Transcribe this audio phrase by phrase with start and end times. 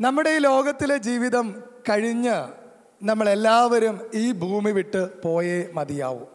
[0.00, 2.48] നമ്മുടെ ഈ ലോകത്തിലെ ജീവിതം കഴിഞ്ഞ്
[3.02, 6.26] നമ്മളെല്ലാവരും ഈ ഭൂമി വിട്ട് പോയേ മതിയാവൂ.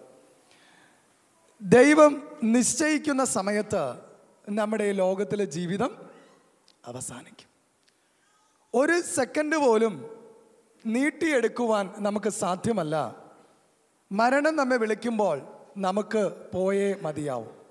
[1.61, 3.95] ദൈവം നിശ്ചയിക്കുന്ന സമയത്ത്
[4.49, 5.97] നമ്മുടെ ഈ ലോകത്തിലെ ജീവിതം
[6.85, 7.47] അവസാനിക്കും.
[8.73, 10.09] ഒരു സെക്കൻഡ് പോലും
[10.85, 13.15] നീട്ടിയെടുക്കുവാൻ നമുക്ക് സാധ്യമല്ല.
[14.11, 15.41] മരണം നമ്മെ വിളിക്കുമ്പോൾ
[15.77, 17.62] നമുക്ക് പോയേ മതിയാവും.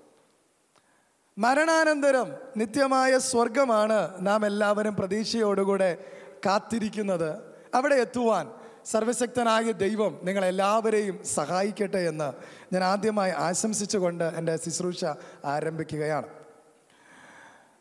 [1.37, 6.05] മരണാനന്തരം നിത്യമായ സ്വർഗമാണ് നാം എല്ലാവരും പ്രതീക്ഷയോടുകൂടെ
[6.45, 7.41] കാത്തിരിക്കുന്നത്.
[7.75, 8.51] അവിടെ എത്തുവാൻ
[8.85, 12.33] സർവശക്തനായ ദൈവം നിങ്ങളെല്ലാവരെയും സഹായിക്കട്ടെ എന്ന്
[12.73, 15.05] ഞാൻ ആദ്യമായി ആശംസിച്ചുകൊണ്ട് എന്റെ ശുശ്രൂഷ
[15.45, 16.27] ആരംഭിക്കുകയാണ്.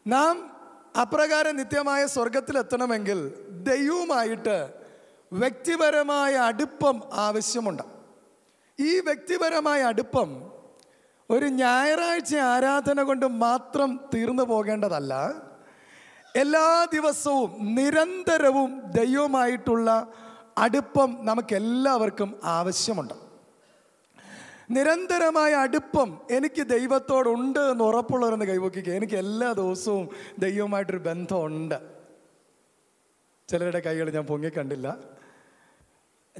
[0.07, 0.51] നാം
[1.01, 4.71] അപ്രകാരം നിത്യമായ സ്വർഗത്തിലെത്തണമെങ്കിൽ ദൈവവുമായിട്ട്
[5.33, 7.83] വ്യക്തിപരമായ അടുപ്പം ആവശ്യമുണ്ട്.
[8.81, 10.52] ഈ വ്യക്തിപരമായ അടുപ്പം
[11.31, 15.43] ഒരു ഞായറാഴ്ച ആരാധന കൊണ്ട് മാത്രം തീർന്നു പോകേണ്ടതല്ല
[16.37, 20.13] എല്ലാ ദിവസവും നിരന്തരവും ദൈവമായിട്ടുള്ള
[20.59, 23.15] അടുപ്പം നമുക്കെല്ലാവർക്കും ആവശ്യമുണ്ട്.
[24.71, 31.79] നിരന്തരമായ അടുപ്പം എനിക്ക് ദൈവത്തോടുണ്ട് എന്ന് ഉറപ്പുള്ളവരെന്ന് കൈവക്കിക്കുക എനിക്ക് എല്ലാ ദിവസവും ദൈവമായിട്ടൊരു ബന്ധമുണ്ട്.
[33.49, 34.99] ചിലരുടെ കൈകൾ ഞാൻ പൊങ്ങിക്കണ്ടില്ല.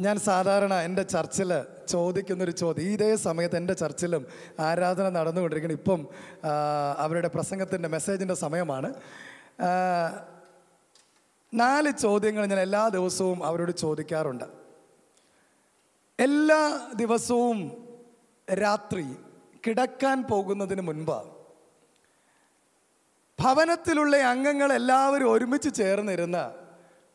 [0.01, 1.51] ഞാൻ സാധാരണ എന്റെ ചർച്ചിൽ
[1.89, 2.85] ചോദിക്കുന്നൊരു ചോദ്യം.
[2.85, 4.27] ഇതേ സമയത്ത് എന്റെ ചർച്ചിലും
[4.61, 6.09] ആരാധന നടന്നുകൊണ്ടിരിക്കണം ഇപ്പം
[6.99, 8.95] അവരുടെ പ്രസംഗത്തിന്റെ മെസ്സേജിന്റെ സമയമാണ്.
[11.55, 14.45] നാല് ചോദ്യങ്ങൾ ഞാൻ എല്ലാ ദിവസവും അവരോട് ചോദിക്കാറുണ്ട്.
[16.21, 17.59] എല്ലാ ദിവസവും
[18.63, 19.07] രാത്രി
[19.67, 21.19] കിടക്കാൻ പോകുന്നതിന് മുൻപ്
[23.43, 26.53] ഭവനത്തിലുള്ള അംഗങ്ങൾ എല്ലാവരും ഒരുമിച്ച് ചേർന്നിരുന്ന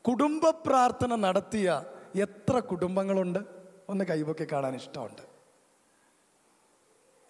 [0.02, 1.84] കുടുംബ പ്രാർത്ഥന നടത്തിയ
[2.18, 3.40] എത്ര കുടുംബങ്ങളുണ്ട്?
[3.90, 5.22] ഒന്ന് കൈപൊക്കി കാണാൻ ഇഷ്ടമുണ്ട്.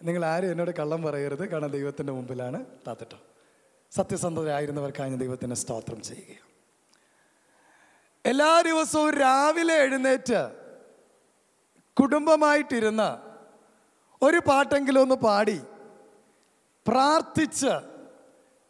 [0.02, 1.48] നിങ്ങൾ ആരും എന്നോട് കള്ളം പറയരുത്.
[1.48, 3.18] കാരണം ദൈവത്തിന്റെ മുമ്പിലാണ് താത്തിട്ടോ.
[3.92, 6.48] സത്യസന്ധതയായിരുന്നവർക്കാണ് ഞാൻ ദൈവത്തിന് സ്തോത്രം ചെയ്യുക
[8.26, 10.40] എല്ലാ ദിവസവും രാവിലെ എഴുന്നേറ്റ്
[11.96, 13.10] കുടുംബമായിട്ടിരുന്ന്
[14.22, 15.60] ഒരു പാട്ടെങ്കിലും ഒന്ന് പാടി
[16.86, 17.72] പ്രാർത്ഥിച്ച്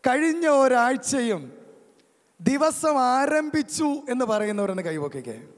[0.06, 1.52] കഴിഞ്ഞ ഒരാഴ്ചയും
[2.40, 5.48] ദിവസം ആരംഭിച്ചു എന്ന് പറയുന്നവരെന്ന് കൈവക്കിക്കേ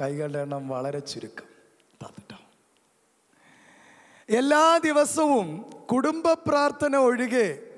[0.00, 1.44] കൈകളുടെ എണ്ണം വളരെ ചുരുക്കം.
[2.02, 2.36] താത്തിട്ടോ
[4.38, 7.70] എല്ലാ ദിവസവും കുടുംബ പ്രാർത്ഥന ഒഴികെ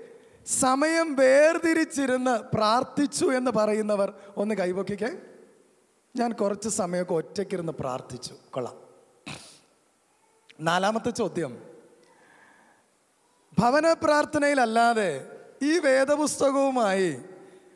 [0.47, 5.09] സമയം വേർതിരിച്ചിരുന്ന് പ്രാർത്ഥിച്ചു എന്ന് പറയുന്നവർ ഒന്ന് കൈപൊക്കിക്കേ
[6.17, 8.35] ഞാൻ കുറച്ച് സമയമൊക്കെ ഒറ്റയ്ക്കിരുന്ന് പ്രാർത്ഥിച്ചു.
[8.51, 8.77] കൊള്ളാം.
[10.61, 11.63] നാലാമത്തെ ചോദ്യം.
[13.59, 15.27] ഭവന പ്രാർത്ഥനയിലല്ലാതെ
[15.63, 17.23] ഈ വേദപുസ്തകവുമായി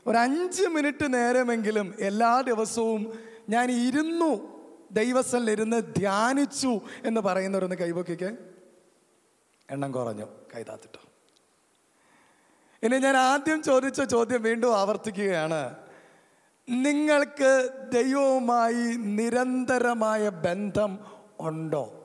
[0.06, 8.36] ഒരു അഞ്ച് മിനിറ്റ് നേരമെങ്കിലും എല്ലാ ദിവസവും ഞാൻ ഇരുന്നു ദൈവസ്ഥലിരുന്ന് ധ്യാനിച്ചു എന്ന് പറയുന്നവരൊന്ന് കൈവക്കിക്ക്.
[9.70, 10.24] എണ്ണം കുറഞ്ഞു.
[10.56, 11.00] കൈതാത്തിട്ടോ
[12.82, 15.76] ഇനി ഞാൻ ആദ്യം ചോദിച്ച ചോദ്യം വീണ്ടും ആവർത്തിക്കുകയാണ്.
[16.68, 20.98] നിങ്ങൾക്ക് ദൈവവുമായി നിരന്തരമായ ബന്ധം
[21.40, 21.96] ഉണ്ടോ?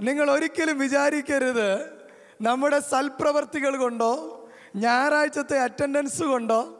[0.00, 1.84] നിങ്ങൾ ഒരിക്കലും വിചാരിക്കരുത്
[2.42, 4.12] നമ്മുടെ സൽപ്രവർത്തികൾ കൊണ്ടോ
[4.76, 6.79] ഞായറാഴ്ചത്തെ അറ്റൻഡൻസ് കൊണ്ടോ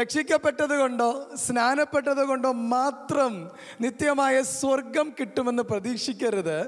[0.00, 3.50] രക്ഷിക്കപ്പെട്ടത് കൊണ്ടോ സ്നാനപ്പെട്ടത് കൊണ്ടോ മാത്രം
[3.80, 6.58] നിത്യമായ സ്വർഗം കിട്ടുമെന്ന് പ്രതീക്ഷിക്കരുത്.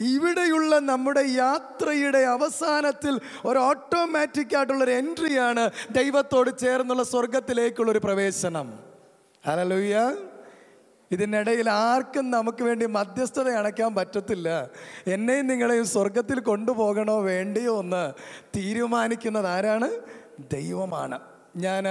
[0.00, 8.78] ഇവിടെയുള്ള നമ്മുടെ യാത്രയുടെ അവസാനത്തിൽ ഒരു ഓട്ടോമാറ്റിക് ആയിട്ടുള്ളൊരു എൻട്രിയാണ് ദൈവത്തോട് ചേർന്നുള്ള സ്വർഗത്തിലേക്കുള്ളൊരു പ്രവേശനം.
[9.46, 10.16] അലലൂയ്യ
[11.10, 14.48] ഇതിനിടയിൽ ആർക്കും നമുക്ക് വേണ്ടി മധ്യസ്ഥത അണയ്ക്കാൻ പറ്റത്തില്ല.
[15.06, 18.12] എന്നെയും നിങ്ങളെയും സ്വർഗത്തിൽ കൊണ്ടുപോകണോ വേണ്ടിയോ എന്ന്
[18.56, 19.90] തീരുമാനിക്കുന്നത് ആരാണ്?
[20.52, 21.20] ദൈവമാണ്.
[21.56, 21.84] ഞാൻ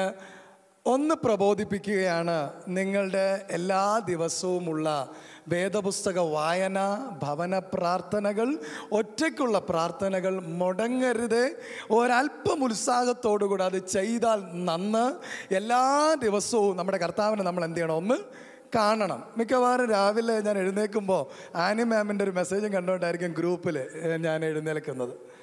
[0.88, 4.88] ഒന്ന് പ്രബോധിപ്പിക്കുകയാണ് നിങ്ങളുടെ എല്ലാ ദിവസവുമുള്ള
[5.48, 6.80] വേദപുസ്തക വായന
[7.24, 8.60] ഭവന പ്രാർത്ഥനകൾ
[8.92, 11.44] ഒറ്റയ്ക്കുള്ള പ്രാർത്ഥനകൾ മുടങ്ങരുത്.
[11.92, 15.06] ഒരല്പം ഉത്സാഹത്തോടുകൂടി അത് ചെയ്താൽ നന്ന്
[15.54, 17.96] എല്ലാ ദിവസവും നമ്മുടെ കർത്താവിനെ നമ്മൾ എന്ത് ചെയ്യണം?
[17.96, 18.18] ഒന്ന്
[18.76, 19.24] കാണണം.
[19.38, 25.35] മിക്കവാറും രാവിലെ ഞാൻ എഴുന്നേൽക്കുമ്പോൾ ആനി മാമിന്റെ ഒരു മെസ്സേജും കണ്ടുകൊണ്ടായിരിക്കും ഗ്രൂപ്പിൽ ഞാൻ എഴുന്നേൽക്കുന്നത്.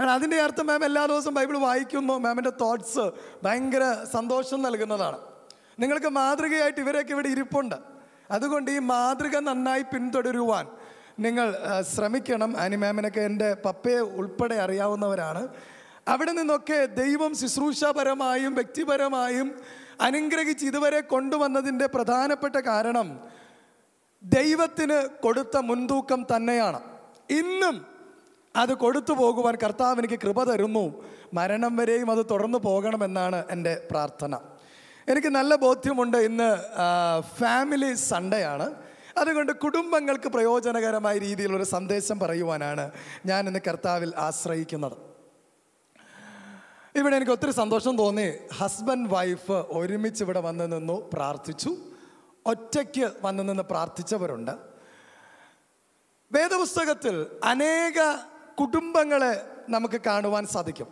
[0.00, 3.10] കാരണം അതിന്റെ അർത്ഥം മാം എല്ലാ ദിവസവും ബൈബിൾ വായിക്കുന്നു മാമിന്റെ തോട്ട്സ്
[3.44, 5.18] ഭയങ്കര സന്തോഷം നൽകുന്നതാണ്.
[5.78, 7.74] നിങ്ങൾക്ക് മാതൃകയായിട്ട് ഇവരൊക്കെ ഇവിടെ ഇരിപ്പുണ്ട്.
[8.30, 10.66] അതുകൊണ്ട് ഈ മാതൃക നന്നായി പിന്തുടരുവാൻ
[11.18, 11.54] നിങ്ങൾ
[11.94, 12.56] ശ്രമിക്കണം.
[12.60, 15.48] ആനി മാമിനൊക്കെ എന്റെ പപ്പയെ ഉൾപ്പെടെ അറിയാവുന്നവരാണ്.
[16.08, 19.60] അവിടെ നിന്നൊക്കെ ദൈവം ശുശ്രൂഷാപരമായും വ്യക്തിപരമായും
[20.00, 23.20] അനുഗ്രഹിച്ച് ഇതുവരെ കൊണ്ടുവന്നതിന്റെ പ്രധാനപ്പെട്ട കാരണം
[24.24, 26.80] ദൈവത്തിന് കൊടുത്ത മുൻതൂക്കം തന്നെയാണ്.
[27.30, 27.89] ഇന്നും
[28.56, 31.04] അത് കൊടുത്തു പോകുവാൻ കർത്താവ് എനിക്ക് കൃപ തരുന്നു.
[31.34, 34.38] മരണം വരെയും അത് തുടർന്നു പോകണമെന്നാണ് എന്റെ പ്രാർത്ഥന.
[35.08, 36.56] എനിക്ക് നല്ല ബോധ്യമുണ്ട് ഇന്ന്
[37.20, 38.74] ഫാമിലി സൺഡേ ആണ്.
[39.18, 42.90] അതുകൊണ്ട് കുടുംബങ്ങൾക്ക് പ്രയോജനകരമായ രീതിയിലൊരു സന്ദേശം പറയുവാനാണ്
[43.26, 44.96] ഞാൻ ഇന്ന് കർത്താവിൽ ആശ്രയിക്കുന്നത്.
[46.96, 48.32] ഇവിടെ എനിക്ക് ഒത്തിരി സന്തോഷം തോന്നി.
[48.58, 51.76] ഹസ്ബൻഡ് വൈഫ് ഒരുമിച്ച് ഇവിടെ വന്ന് നിന്നു പ്രാർത്ഥിച്ചു.
[52.46, 54.50] ഒറ്റയ്ക്ക് വന്ന് നിന്ന് പ്രാർത്ഥിച്ചവരുണ്ട്.
[56.32, 58.00] വേദപുസ്തകത്തിൽ അനേക
[58.60, 60.86] കുടുംബങ്ങളെ നമുക്ക് കാണുവാൻ സാധിക്കും.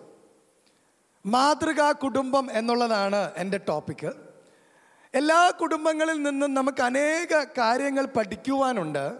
[1.26, 4.12] മാതൃകാ കുടുംബം എന്നുള്ളതാണ് എന്റെ ടോപ്പിക്ക്
[5.14, 9.18] എല്ലാ കുടുംബങ്ങളിൽ നിന്നും നമുക്ക് അനേക കാര്യങ്ങൾ പഠിക്കുവാനുണ്ട്.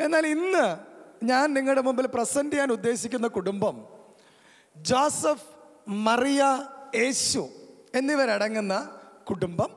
[0.00, 0.76] എന്നാൽ ഇന്ന്
[1.24, 3.86] ഞാൻ നിങ്ങളുടെ മുമ്പിൽ പ്രസന്റ് ചെയ്യാൻ ഉദ്ദേശിക്കുന്ന കുടുംബം
[4.76, 5.44] ജോസഫ്
[5.88, 7.48] മറിയ യേശു
[7.94, 8.98] എന്നിവരടങ്ങുന്ന
[9.28, 9.70] കുടുംബം.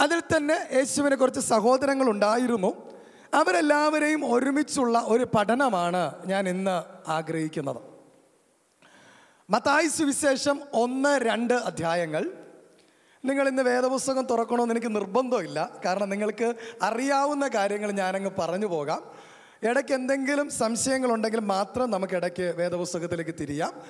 [0.00, 2.93] അതിൽ തന്നെ യേശുവിനെ കുറച്ച് സഹോദരങ്ങൾ ഉണ്ടായിരുന്നു.
[3.34, 7.76] അവരെല്ലാവരെയും ഒരുമിച്ചുള്ള ഒരു പഠനമാണ് ഞാൻ ഇന്ന് ആഗ്രഹിക്കുന്നത്.
[9.50, 12.30] മത്തായി സുവിശേഷം ഒന്ന് രണ്ട് അധ്യായങ്ങൾ.
[13.24, 15.80] നിങ്ങൾ ഇന്ന് വേദപുസ്തകം തുറക്കണമെന്ന് എനിക്ക് നിർബന്ധമില്ല.
[15.84, 19.02] കാരണം നിങ്ങൾക്ക് അറിയാവുന്ന കാര്യങ്ങൾ ഞാനങ്ങ് പറഞ്ഞു പോകാം.
[19.62, 23.82] ഇടയ്ക്ക് എന്തെങ്കിലും സംശയങ്ങളുണ്ടെങ്കിൽ മാത്രം നമുക്ക് ഇടയ്ക്ക് വേദപുസ്തകത്തിലേക്ക് തിരിയാം.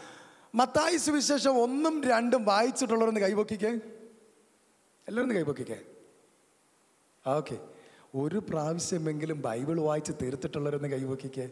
[0.54, 3.70] മത്തായി സുവിശേഷം ഒന്നും രണ്ടും വായിച്ചിട്ടുള്ളവരൊന്ന് കൈപൊക്കിക്കേ
[5.08, 5.78] എല്ലാവരും കൈപൊക്കിക്കേ
[7.26, 7.73] ഓക്കെ.
[8.14, 11.50] ഒരു പ്രാവശ്യമെങ്കിലും ബൈബിൾ വായിച്ച് തീർത്തിട്ടുള്ളവരൊന്ന് കൈവക്കിക്കേ.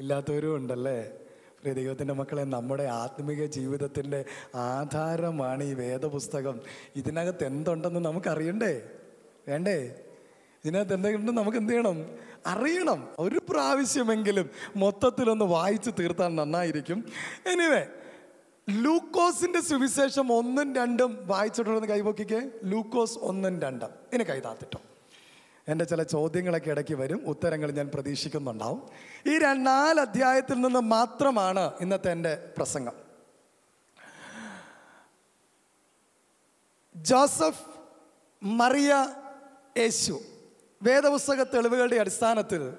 [0.00, 1.12] ഇല്ലാത്തവരും ഉണ്ടല്ലേ?
[1.60, 4.24] പ്രിയ ദൈവത്തിന്റെ മക്കളെ നമ്മുടെ ആത്മീക ജീവിതത്തിന്റെ
[4.54, 6.60] ആധാരമാണ് ഈ വേദപുസ്തകം.
[6.96, 8.82] ഇതിനകത്ത് എന്തുണ്ടെന്ന് നമുക്കറിയണ്ടേ?
[9.48, 10.00] വേണ്ടേ?
[10.64, 12.06] ഇതിനകത്ത് എന്തെങ്കിലും നമുക്ക് എന്ത് ചെയ്യണം?
[12.46, 13.08] അറിയണം.
[13.18, 17.04] ഒരു പ്രാവശ്യമെങ്കിലും മൊത്തത്തിലൊന്ന് വായിച്ച് തീർത്താൽ നന്നായിരിക്കും.
[17.46, 17.86] എനിവേ
[18.70, 23.90] ലൂക്കോസിന്റെ സുവിശേഷം ഒന്നും രണ്ടും വായിച്ചിട്ടുണ്ടെന്ന് കൈപൊക്കിക്കേ ലൂക്കോസ് ഒന്നും രണ്ടും.
[24.12, 24.80] ഇനി കൈതാത്തിട്ടോ
[25.68, 27.22] എന്റെ ചില ചോദ്യങ്ങളൊക്കെ ഇടയ്ക്ക് വരും.
[27.26, 28.82] ഉത്തരങ്ങൾ ഞാൻ പ്രതീക്ഷിക്കുന്നുണ്ടാവും.
[29.26, 32.92] ഈ രണ്ടാൽ അധ്യായത്തിൽ നിന്ന് മാത്രമാണ് ഇന്നത്തെ എന്റെ പ്രസംഗം.
[36.96, 37.66] ജോസഫ്
[38.42, 39.14] മറിയ
[39.78, 40.20] യേശു.
[40.82, 42.74] വേദപുസ്തക തെളിവുകളുടെ അടിസ്ഥാനത്തിൽ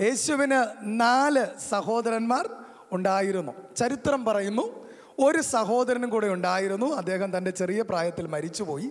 [0.00, 2.50] യേശുവിന് നാല് സഹോദരന്മാർ
[2.92, 3.74] ഉണ്ടായിരുന്നു.
[3.76, 4.77] ചരിത്രം പറയുന്നു.
[5.18, 6.94] ഒരു സഹോദരനും കൂടെ ഉണ്ടായിരുന്നു.
[6.94, 8.90] അദ്ദേഹം തന്റെ ചെറിയ പ്രായത്തിൽ മരിച്ചുപോയി.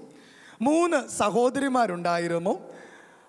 [0.62, 2.74] മൂന്ന് സഹോദരിമാരുണ്ടായിരുന്നു.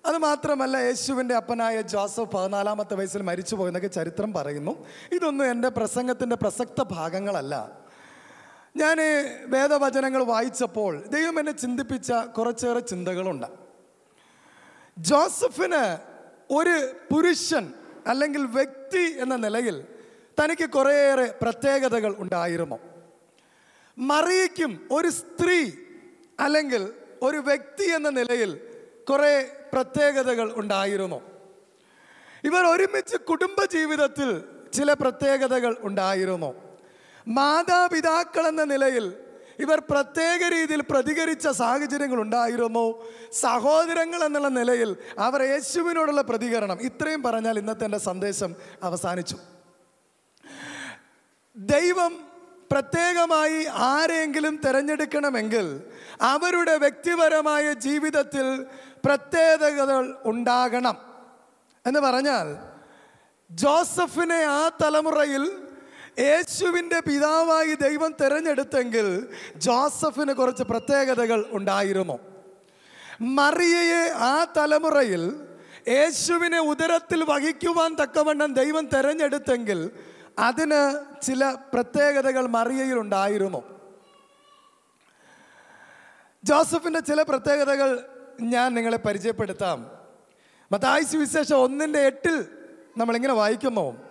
[0.06, 4.86] അത് മാത്രമല്ല യേശുവിന്റെ അപ്പനായ ജോസഫ് പതിനാലാമത്തെ വയസ്സിൽ മരിച്ചുപോയി പോയെന്നൊക്കെ ചരിത്രം പറയുന്നു.
[5.12, 7.78] ഇതൊന്നും എന്റെ പ്രസംഗത്തിന്റെ പ്രസക്ത ഭാഗങ്ങളല്ല.
[8.76, 8.96] ഞാൻ
[9.46, 13.46] വേദവചനങ്ങൾ വായിച്ചപ്പോൾ ദൈവം എന്നെ ചിന്തിപ്പിച്ച കുറച്ചേറെ ചിന്തകളുണ്ട്.
[14.98, 15.98] ജോസഫിന്
[16.52, 17.72] ഒരു പുരുഷൻ
[18.06, 19.84] അല്ലെങ്കിൽ വ്യക്തി എന്ന നിലയിൽ
[20.44, 22.87] തനിക്ക് കുറേയേറെ പ്രത്യേകതകൾ ഉണ്ടായിരുന്നു.
[23.98, 25.70] മറിയയ്ക്കും ഒരു സ്ത്രീ
[26.40, 26.92] അല്ലെങ്കിൽ
[27.22, 28.60] ഒരു വ്യക്തി എന്ന നിലയിൽ
[29.10, 31.20] കുറേ പ്രത്യേകതകൾ ഉണ്ടായിരുന്നു.
[32.44, 34.42] ഇവർ ഒരുമിച്ച് കുടുംബ ജീവിതത്തിൽ
[34.72, 36.54] ചില പ്രത്യേകതകൾ ഉണ്ടായിരുന്നു.
[37.28, 39.24] മാതാപിതാക്കൾ എന്ന നിലയിൽ
[39.58, 43.02] ഇവർ പ്രത്യേക രീതിയിൽ പ്രതികരിച്ച സാഹചര്യങ്ങൾ ഉണ്ടായിരുന്നു.
[43.32, 46.78] സഹോദരങ്ങൾ എന്നുള്ള നിലയിൽ അവർ യേശുവിനോടുള്ള പ്രതികരണം.
[46.80, 49.36] ഇത്രയും പറഞ്ഞാൽ ഇന്നത്തെ എന്റെ സന്ദേശം അവസാനിച്ചു.
[51.56, 52.27] ദൈവം
[52.72, 55.66] പ്രത്യേകമായി ആരെങ്കിലും തിരഞ്ഞെടുക്കണമെങ്കിൽ
[56.20, 58.66] അവരുടെ വ്യക്തിപരമായ ജീവിതത്തിൽ
[59.04, 60.96] പ്രത്യേകതകൾ ഉണ്ടാകണം.
[61.86, 62.46] എന്ന് പറഞ്ഞാൽ
[63.50, 65.44] ജോസഫിനെ ആ തലമുറയിൽ
[66.18, 72.18] യേശുവിന്റെ പിതാവായി ദൈവം തിരഞ്ഞെടുത്തെങ്കിൽ ജോസഫിന് കുറച്ച് പ്രത്യേകതകൾ ഉണ്ടായിരുന്നു?
[73.20, 75.22] മറിയയെ ആ തലമുറയിൽ
[75.88, 79.90] യേശുവിനെ ഉദരത്തിൽ വഹിക്കുവാൻ തക്കവണ്ണം ദൈവം തിരഞ്ഞെടുത്തെങ്കിൽ
[80.38, 83.78] അതിന് ചില പ്രത്യേകതകൾ മറിയയിൽ ഉണ്ടായിരുന്നു
[86.44, 88.08] ജോസഫിന്റെ ചില പ്രത്യേകതകൾ
[88.40, 89.90] ഞാൻ നിങ്ങളെ പരിചയപ്പെടുത്താം.
[90.72, 92.46] മത്തായി സുവിശേഷം ഒന്നിന്റെ എട്ടിൽ
[92.98, 94.08] നമ്മളിങ്ങനെ വായിക്കുന്നു.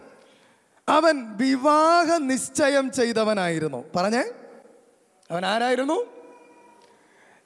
[0.89, 3.85] അവൻ വിവാഹ നിശ്ചയം ചെയ്തവനായിരുന്നു.
[3.95, 4.23] പറഞ്ഞേ?
[5.31, 6.05] അവൻ ആരായിരുന്നു?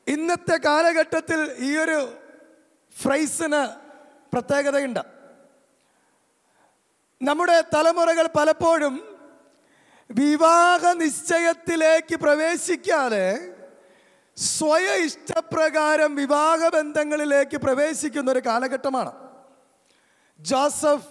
[0.07, 2.13] ഇന്നത്തെ കാലഘട്ടത്തിൽ ഈ ഒരു
[3.01, 3.75] ഫ്രൈസിന്
[4.33, 5.20] പ്രത്യേകതയുണ്ട്.
[7.21, 8.93] നമ്മുടെ തലമുറകൾ പലപ്പോഴും
[10.09, 13.27] വിവാഹ നിശ്ചയത്തിലേക്ക് പ്രവേശിക്കാതെ
[14.37, 19.11] സ്വയ ഇഷ്ടപ്രകാരം വിവാഹ ബന്ധങ്ങളിലേക്ക് പ്രവേശിക്കുന്ന ഒരു കാലഘട്ടമാണ്.
[20.39, 21.09] ജോസഫ്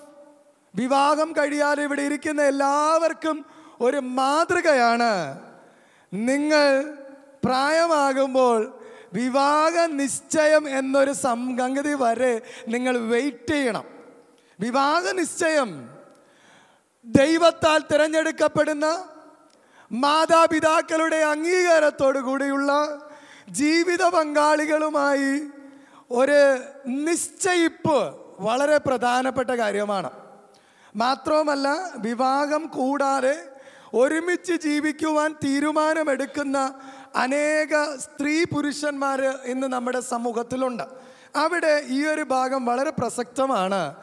[0.74, 3.46] വിവാഹം കഴിയാതെ ഇവിടെ ഇരിക്കുന്ന എല്ലാവർക്കും
[3.80, 5.12] ഒരു മാതൃകയാണ്.
[6.12, 6.66] നിങ്ങൾ
[7.44, 8.80] പ്രായമാകുമ്പോൾ
[9.12, 12.34] വിവാഹ നിശ്ചയം എന്നൊരു സംഗതി വരെ
[12.68, 13.86] നിങ്ങൾ വെയിറ്റ് ചെയ്യണം.
[14.60, 15.99] വിവാഹ നിശ്ചയം
[17.04, 19.04] ദൈവത്താൽ തിരഞ്ഞെടുക്കപ്പെടുന്ന
[19.92, 22.72] മാതാപിതാക്കളുടെ അംഗീകാരത്തോടു കൂടിയുള്ള
[23.50, 25.42] ജീവിത പങ്കാളികളുമായി
[26.10, 30.10] ഒരു നിശ്ചയിപ്പ് വളരെ പ്രധാനപ്പെട്ട കാര്യമാണ്.
[30.96, 33.42] മാത്രവുമല്ല വിവാഹം കൂടാതെ
[33.94, 36.74] ഒരുമിച്ച് ജീവിക്കുവാൻ തീരുമാനമെടുക്കുന്ന
[37.16, 40.82] അനേക സ്ത്രീ പുരുഷന്മാർ ഇന്ന് നമ്മുടെ സമൂഹത്തിലുണ്ട്.
[41.36, 43.94] അവിടെ ഈ ഒരു ഭാഗം വളരെ പ്രസക്തമാണ്.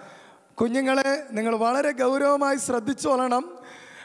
[0.62, 3.44] കുഞ്ഞുങ്ങളെ നിങ്ങൾ വളരെ ഗൗരവമായി ശ്രദ്ധിച്ചോളണം.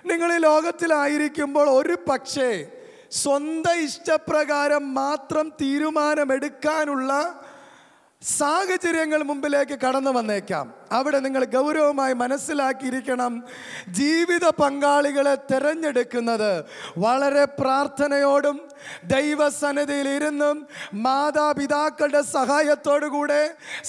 [0.07, 2.51] നിങ്ങൾ ഈ ലോകത്തിലായിരിക്കുമ്പോൾ ഒരു പക്ഷേ
[3.11, 7.13] സ്വന്തം ഇഷ്ടപ്രകാരം മാത്രം തീരുമാനമെടുക്കാനുള്ള
[8.23, 10.75] സാഹചര്യങ്ങൾ മുമ്പിലേക്ക് കടന്നു വന്നേക്കാം.
[10.93, 13.33] അവിടെ നിങ്ങൾ ഗൗരവമായി മനസ്സിലാക്കിയിരിക്കണം
[13.89, 16.65] ജീവിത പങ്കാളികളെ തിരഞ്ഞെടുക്കുന്നത്
[16.99, 18.72] വളരെ പ്രാർത്ഥനയോടും
[19.15, 20.57] ദൈവസന്നിധിയിൽ ഇരുന്നും
[21.07, 23.43] മാതാപിതാക്കളുടെ സഹായത്തോടു കൂടെ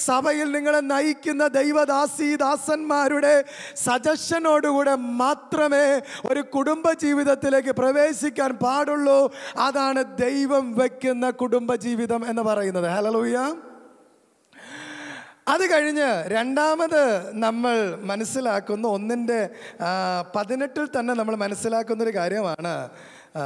[0.06, 3.34] സഭയിൽ നിങ്ങളെ നയിക്കുന്ന ദൈവദാസി ദാസന്മാരുടെ
[3.84, 5.86] സജഷനോടുകൂടെ മാത്രമേ
[6.30, 9.20] ഒരു കുടുംബ ജീവിതത്തിലേക്ക് പ്രവേശിക്കാൻ പാടുള്ളൂ.
[9.66, 12.88] അതാണ് ദൈവം വയ്ക്കുന്ന കുടുംബ ജീവിതം എന്ന് പറയുന്നത്.
[12.96, 13.38] ഹലലൂയ
[15.52, 17.02] അത് കഴിഞ്ഞ് രണ്ടാമത്
[17.44, 17.74] നമ്മൾ
[18.10, 19.40] മനസ്സിലാക്കുന്ന ഒന്നിന്റെ
[20.36, 22.72] പതിനെട്ടിൽ തന്നെ നമ്മൾ മനസ്സിലാക്കുന്നൊരു കാര്യമാണ്.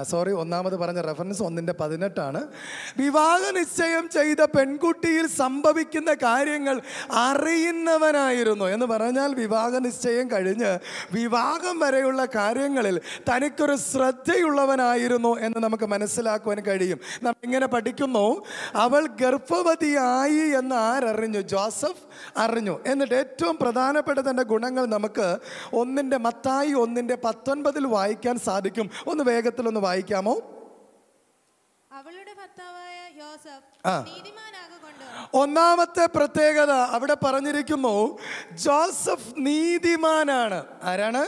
[0.05, 2.41] സോറി ഒന്നാമത് പറഞ്ഞ റെഫറൻസ് ഒന്നിന്റെ പതിനെട്ടാണ്.
[2.97, 6.81] വിവാഹ നിശ്ചയം ചെയ്ത പെൺകുട്ടിയിൽ സംഭവിക്കുന്ന കാര്യങ്ങൾ
[7.11, 8.65] അറിയുന്നവനായിരുന്നു.
[8.65, 10.79] എന്ന് പറഞ്ഞാൽ വിവാഹ നിശ്ചയം കഴിഞ്ഞ്
[11.13, 17.01] വിവാഹം വരെയുള്ള കാര്യങ്ങളിൽ തനിക്കൊരു ശ്രദ്ധയുള്ളവനായിരുന്നു എന്ന് നമുക്ക് മനസ്സിലാക്കുവാൻ കഴിയും.
[17.23, 21.41] നമ്മൾ ഇങ്ങനെ പഠിക്കുന്നു അവൾ ഗർഭവതിയായി എന്ന് ആരറിഞ്ഞു?
[21.41, 22.05] ജോസഫ്
[22.37, 22.81] അറിഞ്ഞു.
[22.87, 25.39] എന്നിട്ട് ഏറ്റവും പ്രധാനപ്പെട്ട തന്റെ ഗുണങ്ങൾ നമുക്ക്
[25.73, 28.91] ഒന്നിന്റെ മത്തായി ഒന്നിന്റെ പത്തൊൻപതിൽ വായിക്കാൻ സാധിക്കും.
[29.07, 29.25] ഒന്ന്
[29.79, 30.35] വേഗത്തിലൊന്ന് വായിക്കാമോ?
[31.93, 33.67] അവളുടെ ഭർത്താവായ യോസഫ്
[35.35, 38.19] ഒന്നാമത്തെ പ്രത്യേകത അവിടെ പറഞ്ഞിരിക്കുന്നു
[38.53, 40.67] ജോസഫ് നീതിമാനാണ്.
[40.83, 41.25] ആരാണ്?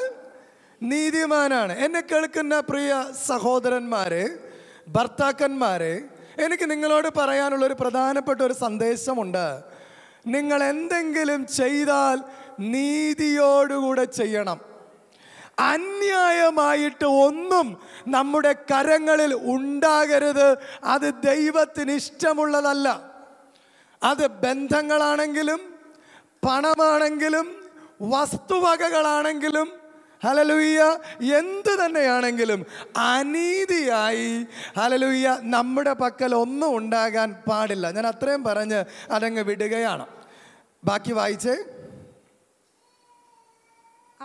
[0.83, 1.73] നീതിമാനാണ്.
[1.73, 4.25] എന്നെ കേൾക്കുന്ന പ്രിയ സഹോദരന്മാരെ
[4.88, 5.95] ഭർത്താക്കന്മാരെ
[6.45, 9.61] എനിക്ക് നിങ്ങളോട് പറയാനുള്ള ഒരു പ്രധാനപ്പെട്ട ഒരു സന്ദേശമുണ്ട്.
[10.26, 12.19] നിങ്ങൾ എന്തെങ്കിലും ചെയ്താൽ
[12.61, 14.69] നീതിയോടുകൂടെ ചെയ്യണം.
[15.61, 20.57] അന്യായമായിട്ട് ഒന്നും നമ്മുടെ കരങ്ങളിൽ ഉണ്ടാകരുത്.
[20.85, 22.88] അത് ദൈവത്തിന് ഇഷ്ടമുള്ളതല്ല.
[24.02, 25.61] അത് ബന്ധങ്ങളാണെങ്കിലും
[26.49, 27.55] പണമാണെങ്കിലും
[28.02, 29.73] വസ്തുവകകളാണെങ്കിലും
[30.25, 30.99] ഹലലുയ്യ
[31.35, 34.47] എന്ത് തന്നെയാണെങ്കിലും അനീതിയായി
[34.79, 37.90] ഹലലുയ്യ നമ്മുടെ പക്കൽ ഒന്നും ഉണ്ടാകാൻ പാടില്ല.
[37.90, 40.07] ഞാൻ അത്രയും പറഞ്ഞ് അതങ്ങ് വിടുകയാണ്.
[40.85, 41.57] ബാക്കി വായിച്ചേ.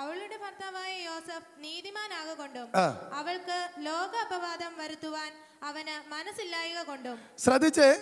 [0.05, 2.67] അവളുടെ ഭർത്താവായ യോസഫ് നീതിമാനാകൊണ്ടും.
[3.13, 5.31] അവൾക്ക് ലോക അപവാദം വരുത്തുവാൻ
[5.63, 7.19] അവന് മനസ്സില്ലായക കൊണ്ടും.
[7.37, 8.01] ശ്രദ്ധിച്ചേ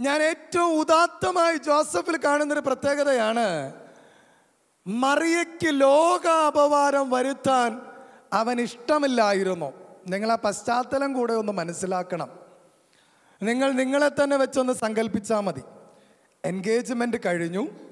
[0.00, 3.74] ഞാൻ ഏറ്റവും ഉദാത്തമായി ജോസഫിൽ കാണുന്നൊരു പ്രത്യേകതയാണ്.
[4.86, 7.80] മറിയയ്ക്ക് ലോക അപവാദം വരുത്താൻ
[8.32, 9.72] അവൻ ഇഷ്ടമില്ലായിരുന്നു.
[10.06, 12.38] നിങ്ങൾ ആ പശ്ചാത്തലം കൂടെ ഒന്ന് മനസ്സിലാക്കണം.
[13.42, 15.62] നിങ്ങൾ നിങ്ങളെ തന്നെ വെച്ചൊന്ന് സങ്കല്പിച്ചാൽ മതി.
[16.44, 17.91] എൻഗേജ്മെന്റ് കഴിഞ്ഞു.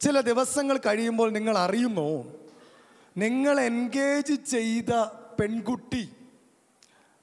[0.00, 2.26] ചില ദിവസങ്ങൾ കഴിയുമ്പോൾ നിങ്ങൾ അറിയുമോ
[3.16, 4.92] നിങ്ങൾ എൻഗേജ് ചെയ്ത
[5.40, 6.08] പെൺകുട്ടി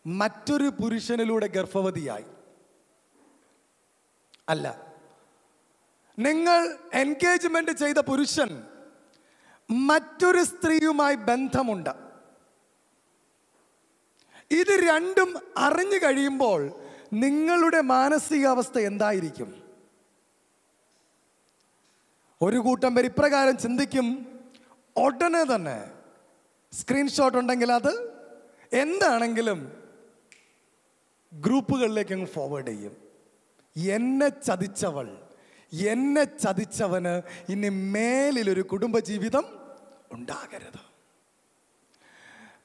[0.08, 2.26] മറ്റൊരു പുരുഷനിലൂടെ ഗർഭവതിയായി.
[4.50, 4.94] അല്ല
[6.20, 8.64] നിങ്ങൾ എൻഗേജ്മെന്റ് ചെയ്ത പുരുഷൻ
[9.72, 11.90] മറ്റൊരു സ്ത്രീയുമായി ബന്ധമുണ്ട്.
[14.52, 16.72] ഇത് രണ്ടും അറിഞ്ഞു കഴിയുമ്പോൾ
[17.14, 19.65] നിങ്ങളുടെ മാനസികാവസ്ഥ എന്തായിരിക്കും?
[22.42, 24.08] ഒരു കൂട്ടം പേര് ഇപ്രകാരം ചിന്തിക്കും.
[24.98, 25.78] ഉടനെ തന്നെ
[26.74, 27.94] സ്ക്രീൻഷോട്ട് ഉണ്ടെങ്കിൽ അത്
[28.74, 29.60] എന്താണെങ്കിലും
[31.34, 32.98] ഗ്രൂപ്പുകളിലേക്ക് അങ്ങ് ഫോർവേഡ് ചെയ്യും.
[33.76, 35.08] എന്നെ ചതിച്ചവൾ
[35.74, 39.46] എന്നെ ചതിച്ചവന് ഇനി മേലിലൊരു കുടുംബജീവിതം
[40.12, 40.82] ഉണ്ടാകരുത്.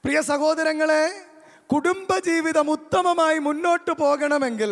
[0.03, 1.03] പ്രിയ സഹോദരങ്ങളെ
[1.73, 4.71] കുടുംബജീവിതം ഉത്തമമായി മുന്നോട്ട് പോകണമെങ്കിൽ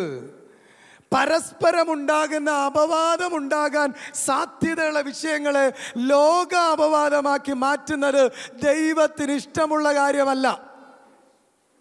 [1.14, 10.70] പരസ്പരമുണ്ടാകുന്ന അപവാദമുണ്ടാകാൻ സാധ്യതയുള്ള വിഷയങ്ങളെ ലോക അപവാദമാക്കി മാറ്റുന്നത് ദൈവത്തിന് ഇഷ്ടമുള്ള കാര്യമല്ല.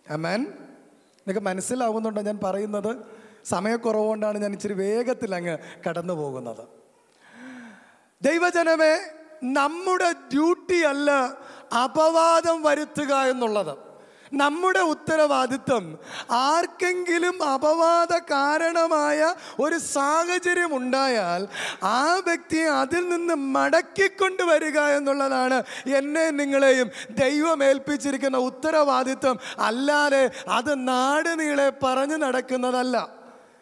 [0.09, 2.97] അമേൻ നിങ്ങൾക്ക് മനസ്സിലാവുന്നുണ്ടോ ഞാൻ പറയുന്നത്?
[3.45, 5.57] സമയക്കുറവുകൊണ്ടാണ് ഞാൻ ഇച്ചിരി വേഗത്തിൽ അങ്ങ്
[5.89, 6.67] കടന്നു പോകുന്നത്.
[8.21, 8.99] ദൈവജനമേ
[9.43, 11.11] നമ്മുടെ ഡ്യൂട്ടിയല്ല
[11.83, 13.88] അപവാദം വരുത്തുക എന്നുള്ളത്.
[14.31, 15.99] നമ്മുടെ ഉത്തരവാദിത്വം
[16.31, 21.47] ആർക്കെങ്കിലും അപവാദ കാരണമായ ഒരു സാഹചര്യം ഉണ്ടായാൽ
[21.83, 29.39] ആ വ്യക്തിയെ അതിൽ നിന്ന് മടക്കിക്കൊണ്ട് വരിക എന്നുള്ളതാണ് എന്നെ നിങ്ങളെയും ദൈവം ഏൽപ്പിച്ചിരിക്കുന്ന ഉത്തരവാദിത്വം.
[29.59, 33.18] അല്ലാതെ അത് നാട് നീളെ പറഞ്ഞു നടക്കുന്നതല്ല.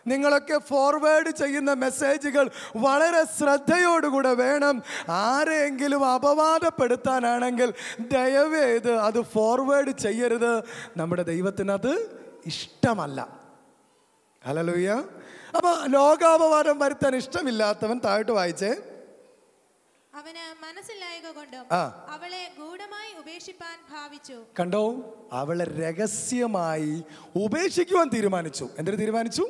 [0.07, 4.83] നിങ്ങളൊക്കെ ഫോർവേഡ് ചെയ്യുന്ന മെസ്സേജുകൾ വളരെ ശ്രദ്ധയോടുകൂടെ വേണം.
[5.09, 10.59] ആരെങ്കിലും അപവാദപ്പെടുത്താനാണെങ്കിൽ ദയവേത് അത് ഫോർവേഡ് ചെയ്യരുത്.
[10.97, 13.39] നമ്മുടെ ദൈവത്തിനത് ഇഷ്ടമല്ല.
[14.47, 15.03] ഹലലൂയ്യ
[15.55, 18.71] അപ്പൊ ലോകാപവാദം വരുത്താൻ ഇഷ്ടമില്ലാത്തവൻ താഴോട്ട് വായിച്ചേ.
[20.13, 21.65] അവന് കൊണ്ടും.
[22.09, 24.43] അവളെ ഗൂഢമായി ഉപേക്ഷിപ്പാൻ ഭാവിച്ചു.
[24.59, 24.83] കണ്ടോ?
[25.33, 27.03] അവളെ രഹസ്യമായി
[27.35, 28.69] ഉപേക്ഷിക്കുവാൻ തീരുമാനിച്ചു.
[28.77, 29.49] എന്തിനു തീരുമാനിച്ചു?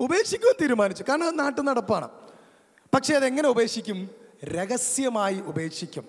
[0.00, 1.04] ഉപേക്ഷിക്കുവാൻ തീരുമാനിച്ചു.
[1.08, 2.08] കാരണം അത് നാട്ടു നടപ്പാണ്.
[2.94, 4.10] പക്ഷേ അതെങ്ങനെ ഉപേക്ഷിക്കും?
[4.44, 6.04] രഹസ്യമായി ഉപേക്ഷിക്കും.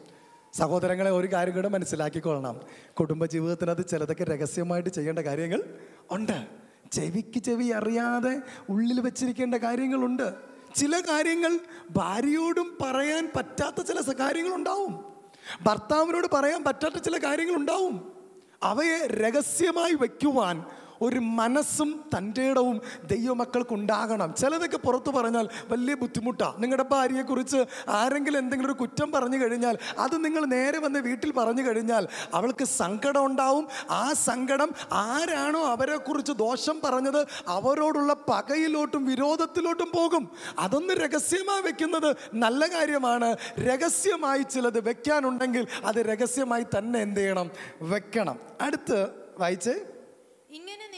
[0.53, 2.61] സഹോദരങ്ങളെ ഒരു കാര്യം കൂടെ മനസ്സിലാക്കിക്കൊള്ളണം.
[2.99, 5.63] കുടുംബജീവിതത്തിനകത്ത് ചിലതൊക്കെ രഹസ്യമായിട്ട് ചെയ്യേണ്ട കാര്യങ്ങൾ
[6.11, 6.47] ഉണ്ട്.
[6.91, 10.33] ചെവിക്ക് ചെവി അറിയാതെ ഉള്ളിൽ വെച്ചിരിക്കേണ്ട കാര്യങ്ങളുണ്ട്.
[10.75, 11.59] ചില കാര്യങ്ങൾ
[11.91, 15.05] ഭാര്യയോടും പറയാൻ പറ്റാത്ത ചില കാര്യങ്ങളുണ്ടാവും.
[15.61, 18.11] ഭർത്താവിനോട് പറയാൻ പറ്റാത്ത ചില കാര്യങ്ങളുണ്ടാവും.
[18.63, 20.65] അവയെ രഹസ്യമായി വയ്ക്കുവാൻ
[21.01, 28.71] ഒരു മനസ്സും തന്റെ ഇടവും ദൈവമക്കൾക്ക് ഉണ്ടാകണം ചിലതൊക്കെ പുറത്തു പറഞ്ഞാൽ വലിയ ബുദ്ധിമുട്ടാണ് നിങ്ങളുടെ ഭാര്യയെക്കുറിച്ച് ആരെങ്കിലും എന്തെങ്കിലും
[28.71, 33.67] ഒരു കുറ്റം പറഞ്ഞു കഴിഞ്ഞാൽ അത് നിങ്ങൾ നേരെ വന്ന് വീട്ടിൽ പറഞ്ഞു കഴിഞ്ഞാൽ അവൾക്ക് സങ്കടം ഉണ്ടാവും.
[33.89, 40.29] ആ സങ്കടം ആരാണോ അവരെക്കുറിച്ച് ദോഷം പറഞ്ഞത് അവരോടുള്ള പകയിലോട്ടും വിരോധത്തിലോട്ടും പോകും.
[40.59, 43.37] അതൊന്ന് രഹസ്യമായി വെക്കുന്നത് നല്ല കാര്യമാണ്.
[43.59, 47.51] രഹസ്യമായി ചിലത് വെക്കാനുണ്ടെങ്കിൽ അത് രഹസ്യമായി തന്നെ എന്ത് ചെയ്യണം?
[47.81, 48.39] വെക്കണം.
[48.61, 49.07] അടുത്ത്
[49.39, 49.81] വായിച്ചേ.
[50.49, 50.90] ഇങ്ങനെ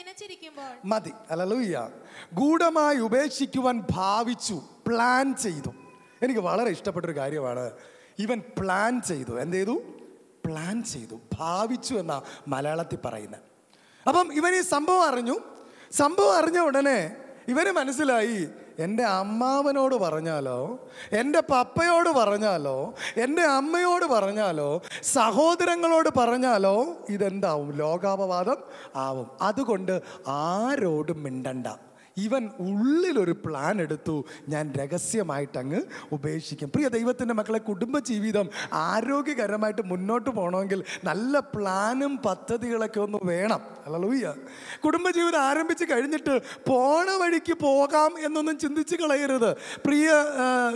[0.86, 1.13] മതി.
[1.32, 1.89] അല്ലൂയ്യ
[2.34, 5.70] ഗൂഢമായി ഉപേക്ഷിക്കുവാൻ ഭാവിച്ചു പ്ലാൻ ചെയ്തു.
[6.22, 7.72] എനിക്ക് വളരെ ഇഷ്ടപ്പെട്ടൊരു കാര്യമാണ്.
[8.20, 9.42] ഇവൻ പ്ലാൻ ചെയ്തു.
[9.42, 9.82] എന്ത് ചെയ്തു?
[10.46, 11.20] പ്ലാൻ ചെയ്തു.
[11.39, 13.42] ഭാവിച്ചു എന്ന മലയാളത്തിൽ പറയുന്നത്
[14.08, 15.39] അപ്പം ഇവൻ ഈ സംഭവം അറിഞ്ഞു.
[15.92, 17.15] സംഭവം അറിഞ്ഞ ഉടനെ
[17.48, 18.48] ഇവന് മനസ്സിലായി
[18.80, 20.80] എന്റെ അമ്മാവനോട് പറഞ്ഞാലോ
[21.12, 27.72] എന്റെ പപ്പയോട് പറഞ്ഞാലോ എന്റെ അമ്മയോട് പറഞ്ഞാലോ സഹോദരങ്ങളോട് പറഞ്ഞാലോ ഇതെന്താവും?
[27.72, 28.58] ലോകാപവാദം
[28.96, 29.27] ആവും.
[29.42, 31.68] അതുകൊണ്ട് ആരോടും മിണ്ടണ്ട.
[32.17, 34.25] ഇവൻ ഉള്ളിലൊരു പ്ലാൻ എടുത്തു.
[34.50, 36.70] ഞാൻ രഹസ്യമായിട്ട് അങ്ങ് ഉപേക്ഷിക്കും.
[36.70, 43.62] പ്രിയ ദൈവത്തിന്റെ മക്കളെ കുടുംബജീവിതം ആരോഗ്യകരമായിട്ട് മുന്നോട്ട് പോകണമെങ്കിൽ നല്ല പ്ലാനും പദ്ധതികളൊക്കെ ഒന്ന് വേണം.
[43.86, 44.34] അല്ലൂയ്യ
[44.86, 49.55] കുടുംബജീവിതം ആരംഭിച്ച് കഴിഞ്ഞിട്ട് പോണ വഴിക്ക് പോകാം എന്നൊന്നും ചിന്തിച്ച് കളയരുത്.
[49.86, 50.12] പ്രിയ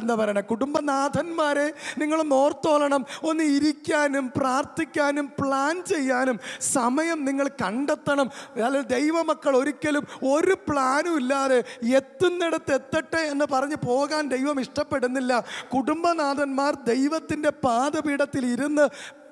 [0.01, 3.05] എന്താ പറയണ കുടുംബനാഥന്മാരെ നിങ്ങൾ ഓർത്തോളണം.
[3.23, 8.29] ഒന്ന് ഇരിക്കാനും പ്രാർത്ഥിക്കാനും പ്ലാൻ ചെയ്യാനും സമയം നിങ്ങൾ കണ്ടെത്തണം.
[8.65, 11.63] അല്ല ദൈവമക്കൾ ഒരിക്കലും ഒരു പ്ലാനും ഇല്ലാതെ
[11.95, 15.43] എത്തുന്നിടത്ത് എത്തട്ടെ എന്ന് പറഞ്ഞ് പോകാൻ ദൈവം ഇഷ്ടപ്പെടുന്നില്ല.
[15.75, 18.87] കുടുംബനാഥന്മാർ ദൈവത്തിന്റെ പാദപീഠത്തിൽ ഇരുന്ന്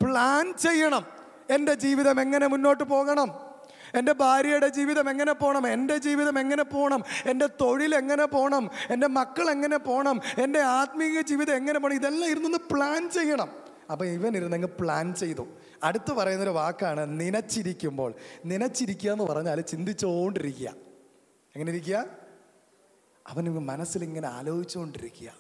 [0.06, 1.06] പ്ലാൻ ചെയ്യണം.
[1.50, 3.32] എന്റെ ജീവിതം എങ്ങനെ മുന്നോട്ട് പോകണം?
[3.96, 5.68] എന്റെ ഭാര്യയുടെ ജീവിതം എങ്ങനെ പോകണം?
[5.68, 7.04] എന്റെ ജീവിതം എങ്ങനെ പോകണം?
[7.26, 8.70] എന്റെ തൊഴിൽ എങ്ങനെ പോകണം?
[8.90, 10.22] എന്റെ മക്കൾ എങ്ങനെ പോകണം?
[10.38, 11.96] എന്റെ ആത്മീയ ജീവിതം എങ്ങനെ പോകണം?
[11.96, 13.48] ഇതെല്ലാം ഇരുന്നൊന്ന് പ്ലാൻ ചെയ്യണം.
[13.92, 15.48] അപ്പം ഇവൻ ഇരുന്നെങ്കിൽ പ്ലാൻ ചെയ്തു.
[15.84, 18.14] അടുത്ത് പറയുന്നൊരു വാക്കാണ് നനച്ചിരിക്കുമ്പോൾ.
[18.46, 20.85] നനച്ചിരിക്കുക എന്ന് പറഞ്ഞാൽ ചിന്തിച്ചുകൊണ്ടിരിക്കുക
[21.56, 22.06] എങ്ങനെ ഇരിക്കുക?
[23.28, 25.32] അവൻ മനസ്സിൽ ഇങ്ങനെ ആലോചിച്ചുകൊണ്ടിരിക്കുക.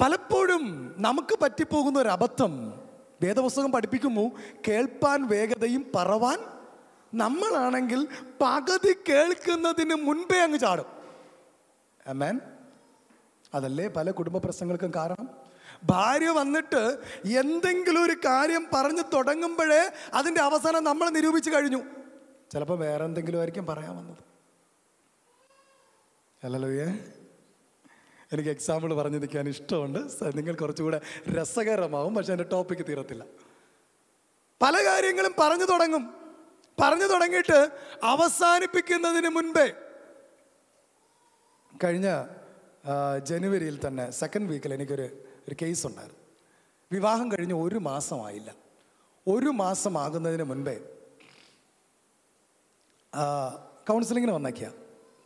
[0.00, 2.52] പലപ്പോഴും നമുക്ക് പറ്റിപ്പോകുന്ന ഒരു അബദ്ധം.
[3.22, 4.30] വേദപുസ്തകം പഠിപ്പിക്കുമോ?
[4.68, 6.38] കേൾപ്പാൻ വേഗതയും പറവാൻ
[7.14, 8.08] നമ്മളാണെങ്കിൽ
[8.40, 10.84] പകുതി കേൾക്കുന്നതിന് മുൻപേ അങ്ങ് ചാടും.
[12.06, 12.40] അമേൻ
[13.54, 15.28] അതല്ലേ പല കുടുംബ പ്രശ്നങ്ങൾക്കും കാരണം?
[15.84, 16.98] ഭാര്യ വന്നിട്ട്
[17.38, 21.78] എന്തെങ്കിലും ഒരു കാര്യം പറഞ്ഞു തുടങ്ങുമ്പോഴേ അതിന്റെ അവസാനം നമ്മൾ നിരൂപിച്ച് കഴിഞ്ഞു.
[22.52, 24.37] ചിലപ്പോൾ വേറെ എന്തെങ്കിലും ആയിരിക്കും പറയാൻ വന്നത്.
[26.44, 27.14] അല്ലല്ലോയെ
[28.32, 29.98] എനിക്ക് എക്സാമ്പിൾ പറഞ്ഞു നിൽക്കാൻ ഇഷ്ടമുണ്ട്.
[30.34, 33.24] നിങ്ങൾ കുറച്ചുകൂടെ രസകരമാവും പക്ഷെ എന്റെ ടോപ്പിക്ക് തീരത്തില്ല.
[34.62, 36.14] പല കാര്യങ്ങളും പറഞ്ഞു തുടങ്ങും.
[36.80, 37.70] പറഞ്ഞു തുടങ്ങിയിട്ട്
[38.02, 39.72] അവസാനിപ്പിക്കുന്നതിന് മുൻപേ
[41.84, 42.26] കഴിഞ്ഞ
[43.24, 45.08] ജനുവരിയിൽ തന്നെ സെക്കൻഡ് വീക്കിൽ എനിക്കൊരു
[45.48, 46.20] ഒരു കേസ് ഉണ്ടായിരുന്നു.
[46.92, 48.54] വിവാഹം കഴിഞ്ഞ് ഒരു മാസമായില്ല.
[49.26, 50.76] ഒരു മാസമാകുന്നതിന് മുൻപേ
[53.88, 54.72] കൗൺസിലിങ്ങിന് വന്നേക്കുക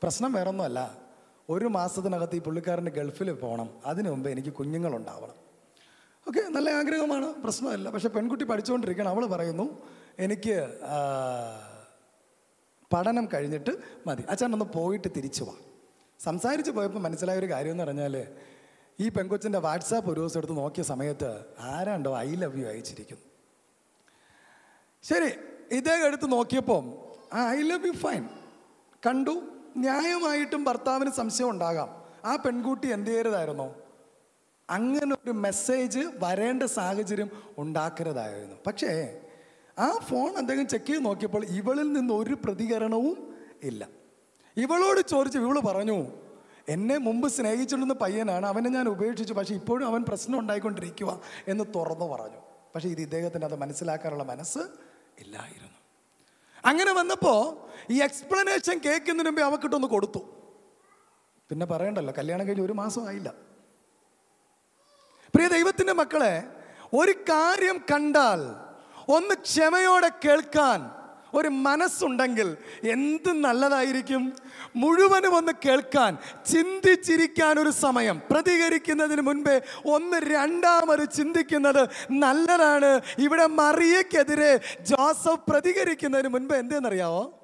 [0.03, 1.02] പ്രശ്നം വേറൊന്നുമല്ല.
[1.51, 3.71] ഒരു മാസത്തിനകത്ത് ഈ പുള്ളിക്കാരന്റെ ഗൾഫിൽ പോകണം.
[3.87, 5.35] അതിനു മുമ്പ് എനിക്ക് കുഞ്ഞുങ്ങളുണ്ടാവണം.
[6.29, 7.27] ഓക്കെ നല്ല ആഗ്രഹമാണ്.
[7.27, 7.91] പ്രശ്നമല്ല.
[7.91, 9.83] പക്ഷെ പെൺകുട്ടി പഠിച്ചുകൊണ്ടിരിക്കണം അവൾ പറയുന്നു
[10.19, 10.79] എനിക്ക്
[12.93, 13.71] പഠനം കഴിഞ്ഞിട്ട്
[14.07, 14.25] മതി.
[14.31, 15.55] അച്ഛൻ ഒന്ന് പോയിട്ട് തിരിച്ചു വാ.
[16.21, 18.29] സംസാരിച്ച് പോയപ്പോൾ മനസ്സിലായ ഒരു കാര്യം എന്ന് പറഞ്ഞാൽ
[19.01, 23.23] ഈ പെൺകൊച്ചിന്റെ വാട്സാപ്പ് ഒരു ദിവസം എടുത്ത് നോക്കിയ സമയത്ത് ആരാണ്ടോ ഐ ലവ് യു അയച്ചിരിക്കുന്നു.
[25.03, 25.31] ശരി
[25.77, 26.99] ഇതേ എടുത്ത് നോക്കിയപ്പം
[27.33, 28.29] ആ ഐ ലവ് യു ഫൈൻ.
[29.07, 32.05] കണ്ടു ന്യായമായിട്ടും ഭർത്താവിന് സംശയം ഉണ്ടാകാം.
[32.25, 33.77] ആ പെൺകുട്ടി എന്ത് ചെയ്യരുതായിരുന്നോ
[34.71, 38.57] അങ്ങനെ ഒരു മെസ്സേജ് വരേണ്ട സാഹചര്യം ഉണ്ടാക്കരുതായിരുന്നു.
[38.67, 39.21] പക്ഷേ
[39.79, 43.89] ആ ഫോൺ അദ്ദേഹം ചെക്ക് ചെയ്ത് നോക്കിയപ്പോൾ ഇവളിൽ നിന്ന് ഒരു പ്രതികരണവും ഇല്ല.
[44.57, 46.07] ഇവളോട് ചോദിച്ചു ഇവൾ പറഞ്ഞു
[46.69, 48.47] എന്നെ മുമ്പ് സ്നേഹിച്ചിരുന്ന പയ്യനാണ്.
[48.47, 49.35] അവനെ ഞാൻ ഉപേക്ഷിച്ചു.
[49.35, 52.37] പക്ഷേ ഇപ്പോഴും അവൻ പ്രശ്നം ഉണ്ടായിക്കൊണ്ടിരിക്കുക എന്ന് തുറന്നു പറഞ്ഞു.
[52.75, 54.59] പക്ഷേ ഇത് ഇദ്ദേഹത്തിന് അത് മനസ്സിലാക്കാനുള്ള മനസ്സ്
[55.19, 55.72] ഇല്ലായിരുന്നു.
[56.65, 57.41] അങ്ങനെ വന്നപ്പോൾ
[57.91, 60.21] ഈ എക്സ്പ്ലനേഷൻ കേൾക്കുന്നതിന് മുമ്പേ അവക്കിട്ടൊന്ന് കൊടുത്തു.
[61.51, 63.35] പിന്നെ പറയണ്ടല്ലോ കല്യാണം കഴിഞ്ഞ് ഒരു മാസം ആയില്ല.
[65.35, 66.35] പ്രിയ ദൈവത്തിന്റെ മക്കളെ
[66.93, 68.41] ഒരു കാര്യം കണ്ടാൽ
[69.09, 70.81] ഒന്ന് ക്ഷമയോടെ കേൾക്കാൻ
[71.35, 72.57] ഒരു മനസ്സുണ്ടെങ്കിൽ
[72.91, 74.33] എന്ത് നല്ലതായിരിക്കും?
[74.77, 78.23] മുഴുവനും ഒന്ന് കേൾക്കാൻ ചിന്തിച്ചിരിക്കാൻ ഒരു സമയം.
[78.31, 83.01] പ്രതികരിക്കുന്നതിന് മുൻപേ ഒന്ന് രണ്ടാമത് ചിന്തിക്കുന്നത് നല്ലതാണ്.
[83.19, 87.39] ഇവിടെ മറിയക്കെതിരെ ജോസഫ് പ്രതികരിക്കുന്നതിന് മുൻപ് എന്തെന്നറിയാവോ?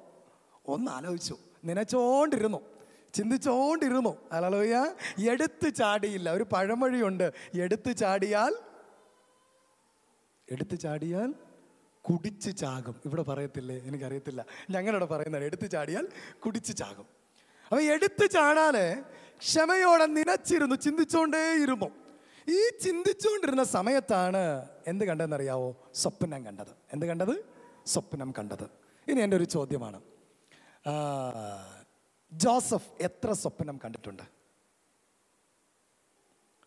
[0.67, 1.37] ഒന്ന് ആലോചിച്ചു.
[1.65, 2.61] നനച്ചോണ്ടിരുന്നു.
[3.13, 4.17] ചിന്തിച്ചോണ്ടിരുന്നു.
[4.31, 4.85] അലോയ
[5.29, 6.31] എടുത്തു ചാടിയില്ല.
[6.31, 7.31] ഒരു പഴമൊഴിയുണ്ട്.
[7.59, 8.55] എടുത്തു ചാടിയാൽ?
[10.51, 11.33] എടുത്തു ചാടിയാൽ
[12.09, 12.95] കുടിച്ച് ചാകും.
[13.05, 13.81] ഇവിടെ പറയത്തില്ലേ?
[13.83, 14.45] എനിക്കറിയത്തില്ല.
[14.69, 15.43] ഞങ്ങളിവിടെ പറയുന്നത്?
[15.43, 16.07] എടുത്തു ചാടിയാൽ
[16.39, 17.05] കുടിച്ച് ചാകും.
[17.65, 19.03] അപ്പം എടുത്തു ചാടാൻ
[19.39, 21.85] ക്ഷമയോടെ നിനച്ചിരുന്നു ചിന്തിച്ചുകൊണ്ടേയിരുന്നു
[22.49, 25.75] ഈ ചിന്തിച്ചുകൊണ്ടിരുന്ന സമയത്താണ് എന്ത് കണ്ടതെന്നറിയാവോ?
[25.95, 26.73] സ്വപ്നം കണ്ടത്.
[26.93, 27.45] എന്ത് കണ്ടത്?
[27.85, 28.63] സ്വപ്നം കണ്ടത്.
[29.07, 30.01] ഇനി എന്റെ ഒരു ചോദ്യമാണ്.
[32.33, 34.38] ജോസഫ് എത്ര സ്വപ്നം കണ്ടിട്ടുണ്ട്?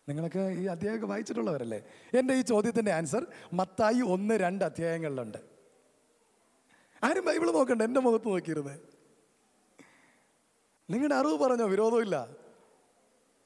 [0.09, 1.83] നിങ്ങളൊക്കെ ഈ അധ്യായമൊക്കെ വായിച്ചിട്ടുള്ളവരല്ലേ?
[2.19, 5.39] എന്റെ ഈ ചോദ്യത്തിന്റെ ആൻസർ മത്തായി ഒന്ന് രണ്ട് അധ്യായങ്ങളിലുണ്ട്.
[7.05, 8.79] ആരും ബൈബിൾ നോക്കണ്ട എന്റെ മുഖത്ത് നോക്കിയിരുന്നേ.
[10.91, 12.42] നിങ്ങളുടെ അറിവ് പറഞ്ഞോ വിരോധമില്ല.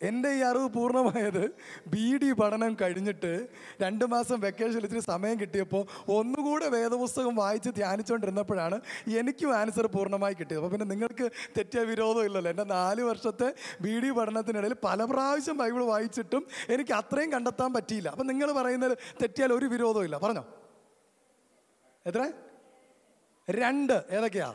[0.02, 1.50] എന്റെ ഈ അറിവ് പൂർണമായത്
[1.86, 3.48] ബി ഡി പഠനം കഴിഞ്ഞിട്ട്
[3.80, 8.80] രണ്ട് മാസം വെക്കേഷൻ ഇച്ചിരി സമയം കിട്ടിയപ്പോൾ ഒന്നുകൂടെ വേദപുസ്തകം വായിച്ച് ധ്യാനിച്ചുകൊണ്ടിരുന്നപ്പോഴാണ്
[9.18, 10.58] എനിക്കും ആൻസർ പൂർണമായി കിട്ടിയത്.
[10.60, 12.50] അപ്പോൾ പിന്നെ നിങ്ങൾക്ക് തെറ്റിയ വിരോധം ഇല്ലല്ലോ.
[12.50, 18.08] എന്റെ നാല് വർഷത്തെ ബി ഡി പഠനത്തിനിടയിൽ പല പ്രാവശ്യം ബൈബിൾ വായിച്ചിട്ടും എനിക്ക് അത്രയും കണ്ടെത്താൻ പറ്റിയില്ല.
[18.08, 20.44] അപ്പം നിങ്ങൾ പറയുന്നത് തെറ്റിയാൽ ഒരു വിരോധമില്ല പറഞ്ഞോ?
[22.06, 22.32] എത്ര?
[23.50, 24.04] രണ്ട്.
[24.10, 24.54] ഏതൊക്കെയാ?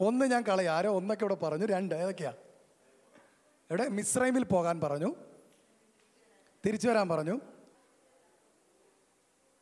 [0.00, 0.74] ഒന്ന് ഞാൻ കളയാം.
[0.74, 1.66] ആരോ ഒന്നൊക്കെ ഇവിടെ പറഞ്ഞു.
[1.66, 1.94] രണ്ട്.
[1.94, 2.32] ഏതൊക്കെയാ?
[3.70, 5.14] എവിടെ മിസ്രൈമിൽ പോകാൻ പറഞ്ഞു.
[6.66, 7.40] തിരിച്ചു വരാൻ പറഞ്ഞു.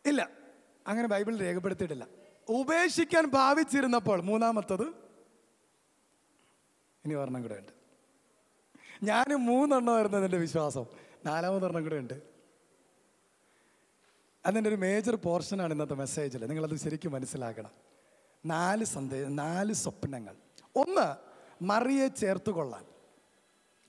[0.06, 0.28] ഇല്ല
[0.86, 2.06] അങ്ങനെ ബൈബിൾ രേഖപ്പെടുത്തിയിട്ടില്ല.
[2.48, 4.82] ഉപേക്ഷിക്കാൻ ഭാവിച്ചിരുന്നപ്പോൾ മൂന്നാമത്തത്
[7.04, 7.72] ഇനി ഒരെണ്ണം കൂടെ ഉണ്ട്.
[9.02, 10.86] ഞാൻ മൂന്നെണ്ണമായിരുന്നു എന്റെ വിശ്വാസം.
[11.26, 12.22] നാലാമതൊരെണ്ണം കൂടെ ഉണ്ട്.
[14.46, 17.70] അതിന്റെ ഒരു മേജർ പോർഷനാണ് ഇന്നത്തെ മെസ്സേജിൽ നിങ്ങളത് ശരിക്കും മനസ്സിലാക്കണം.
[18.46, 20.36] നാല് സന്ദേശം നാല് സ്വപ്നങ്ങൾ.
[20.76, 21.16] ഒന്ന്
[21.64, 22.84] മറിയെ ചേർത്തുകൊള്ളാൻ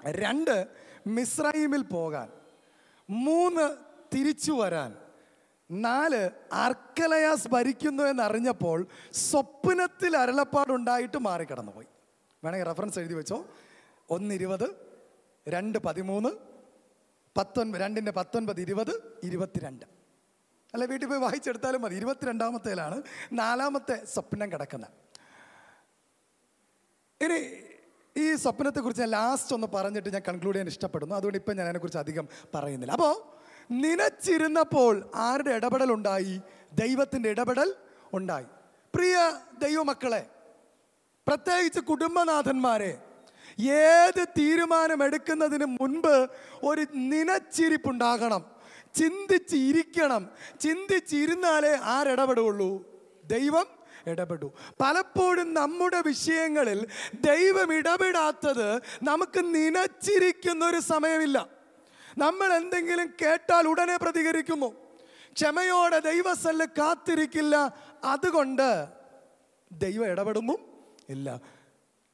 [0.06, 0.68] രണ്ട്
[1.08, 2.30] മിസ്രൈമിൽ പോകാൻ.
[3.10, 3.78] മൂന്ന്
[4.16, 4.98] തിരിച്ചു വരാൻ.
[5.72, 11.88] നാല് അർക്കലയാസ് ഭരിക്കുന്നു എന്നറിഞ്ഞപ്പോൾ സ്വപ്നത്തിൽ അരുളപ്പാടുണ്ടായിട്ട് മാറിക്കടന്നുപോയി.
[12.44, 13.46] വേണമെങ്കിൽ റെഫറൻസ് എഴുതി വെച്ചോ.
[14.10, 14.76] ഒന്ന് ഇരുപത്
[15.48, 16.30] രണ്ട് പതിമൂന്ന്
[17.38, 19.86] പത്തൊൻപത് രണ്ടിന്റെ പത്തൊൻപത് ഇരുപത് ഇരുപത്തിരണ്ട്.
[20.74, 21.96] അല്ല വീട്ടിൽ പോയി വായിച്ചെടുത്താലും മതി.
[21.96, 24.89] ഇരുപത്തിരണ്ടാമത്തേലാണ് നാലാമത്തെ സ്വപ്നം കിടക്കുന്നത്.
[27.24, 27.73] ഇനി
[28.17, 31.15] ഈ സ്വപ്നത്തെക്കുറിച്ച് ലാസ്റ്റ് ഒന്ന് പറഞ്ഞിട്ട് ഞാൻ കൺക്ലൂഡ് ചെയ്യാൻ ഇഷ്ടപ്പെടുന്നു.
[31.15, 32.91] അതുകൊണ്ട് ഇപ്പം ഞാൻ അതിനെക്കുറിച്ച് അധികം പറയുന്നില്ല.
[32.91, 33.13] അപ്പോൾ
[33.71, 36.41] നിനച്ചിരുന്നപ്പോൾ ആരുടെ ഇടപെടൽ ഉണ്ടായി?
[36.73, 37.76] ദൈവത്തിന്റെ ഇടപെടൽ
[38.13, 38.45] ഉണ്ടായി.
[38.95, 39.15] പ്രിയ
[39.62, 40.28] ദൈവമക്കളെ
[41.28, 42.97] പ്രത്യേകിച്ച് കുടുംബനാഥന്മാരെ
[43.62, 46.28] ഏത് തീരുമാനമെടുക്കുന്നതിന് മുൻപ്
[46.63, 48.45] ഒരു നിലച്ചിരിപ്പുണ്ടാകണം
[48.95, 50.30] ചിന്തിച്ചിരിക്കണം.
[50.60, 52.88] ചിന്തിച്ചിരുന്നാലേ ആരിടപെടുള്ളൂ
[53.26, 53.65] ദൈവം
[54.08, 54.52] ഇടപെടൂ.
[54.82, 61.50] പലപ്പോഴും നമ്മുടെ വിഷയങ്ങളിൽ ദൈവം ഇടപെടാത്തത് നമുക്ക് നനച്ചിരിക്കുന്ന ഒരു സമയമില്ല.
[62.18, 64.74] നമ്മൾ എന്തെങ്കിലും കേട്ടാൽ ഉടനെ പ്രതികരിക്കുന്നു
[65.34, 67.78] ക്ഷമയോടെ ദൈവസല്ല് കാത്തിരിക്കില്ല.
[68.04, 68.88] അതുകൊണ്ട്
[69.72, 70.58] ദൈവം ഇടപെടുന്നു
[71.10, 71.42] ഇല്ല.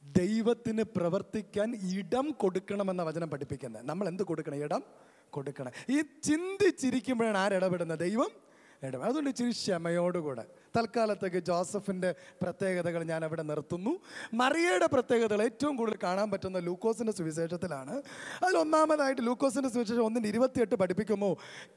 [0.02, 3.88] ദൈവത്തിന് പ്രവർത്തിക്കാൻ ഇടം കൊടുക്കണമെന്ന വചനം പഠിപ്പിക്കുന്നത്.
[3.88, 4.62] നമ്മൾ എന്ത് കൊടുക്കണം?
[4.64, 4.82] ഇടം
[5.30, 5.72] കൊടുക്കണം.
[5.90, 8.49] ഈ ചിന്തിച്ചിരിക്കുമ്പോഴാണ് ആരിടപെടുന്നത് ദൈവം
[8.82, 10.46] ഇടപെടും അതുകൊണ്ട് ഇച്ചിരി ക്ഷമയോടുകൂടെ.
[10.76, 14.00] തൽക്കാലത്തേക്ക് ജോസഫിന്റെ പ്രത്യേകതകൾ ഞാൻ അവിടെ നിർത്തുന്നു.
[14.34, 18.02] മറിയയുടെ പ്രത്യേകതകൾ ഏറ്റവും കൂടുതൽ കാണാൻ പറ്റുന്ന ലൂക്കോസിന്റെ സുവിശേഷത്തിലാണ്.
[18.44, 21.34] അതിൽ ഒന്നാമതായിട്ട് ലൂക്കോസിന്റെ സുവിശേഷം ഒന്നിന് ഇരുപത്തിയെട്ട് പഠിപ്പിക്കുമോ?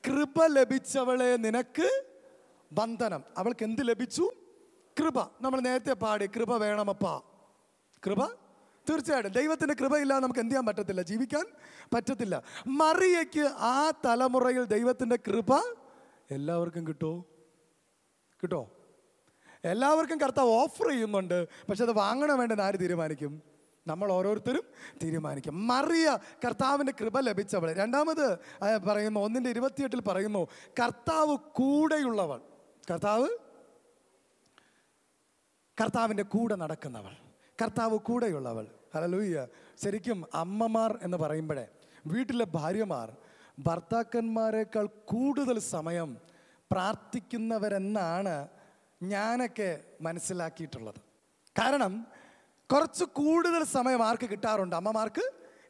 [0.07, 2.03] കൃപ ലഭിച്ചവളെ നിനക്ക്
[2.71, 4.31] ബന്ധനം അവൾക്ക് എന്ത് ലഭിച്ചു?
[4.99, 5.19] കൃപ.
[5.19, 7.21] നമ്മൾ നേരത്തെ പാടി കൃപ വേണമപ്പാ.
[8.05, 8.25] കൃപ?
[8.89, 9.31] തീർച്ചയായിട്ടും.
[9.31, 11.01] ദൈവത്തിന്റെ കൃപയില്ലാതെ നമുക്ക് എന്ത് ചെയ്യാൻ പറ്റത്തില്ല?
[11.01, 11.45] ജീവിക്കാൻ
[11.93, 12.43] പറ്റത്തില്ല.
[12.67, 15.82] മറിയയ്ക്ക് ആ തലമുറയിൽ ദൈവത്തിന്റെ കൃപ
[16.33, 17.25] എല്ലാവർക്കും കിട്ടുമോ
[18.43, 18.61] കിട്ടോ?
[19.65, 21.47] എല്ലാവർക്കും കർത്താവ് ഓഫർ ചെയ്യുന്നുണ്ട്.
[21.69, 23.41] പക്ഷെ അത് വാങ്ങണം വേണ്ടെന്ന് ആര് തീരുമാനിക്കും?
[23.87, 24.63] നമ്മൾ ഓരോരുത്തരും
[25.03, 25.67] തീരുമാനിക്കും.
[25.67, 27.73] മറിയ കർത്താവിന്റെ കൃപ ലഭിച്ചവൾ.
[27.73, 28.37] രണ്ടാമത്
[28.87, 30.47] പറയുന്നു ഒന്നിന്റെ ഇരുപത്തിയെട്ടിൽ പറയുന്നു
[30.83, 32.41] കർത്താവ് കൂടെയുള്ളവൾ.
[32.91, 33.29] കർത്താവ്?
[35.81, 37.13] കർത്താവിന്റെ കൂടെ നടക്കുന്നവൾ.
[37.61, 38.67] കർത്താവ് കൂടെയുള്ളവൾ.
[38.95, 39.47] ഹലലൂയ്യ
[39.83, 41.67] ശരിക്കും അമ്മമാർ എന്ന് പറയുമ്പോഴേ
[42.07, 43.17] വീട്ടിലെ ഭാര്യമാർ
[43.57, 46.17] ഭർത്താക്കന്മാരെക്കാൾ കൂടുതൽ സമയം
[46.71, 48.47] പ്രാർത്ഥിക്കുന്നവരെന്നാണ്
[49.03, 50.99] ഞാനൊക്കെ മനസ്സിലാക്കിയിട്ടുള്ളത്.
[51.59, 51.93] കാരണം
[52.69, 54.75] കുറച്ച് കൂടുതൽ സമയം ആർക്ക് കിട്ടാറുണ്ട്?
[54.75, 55.25] അമ്മമാർക്ക്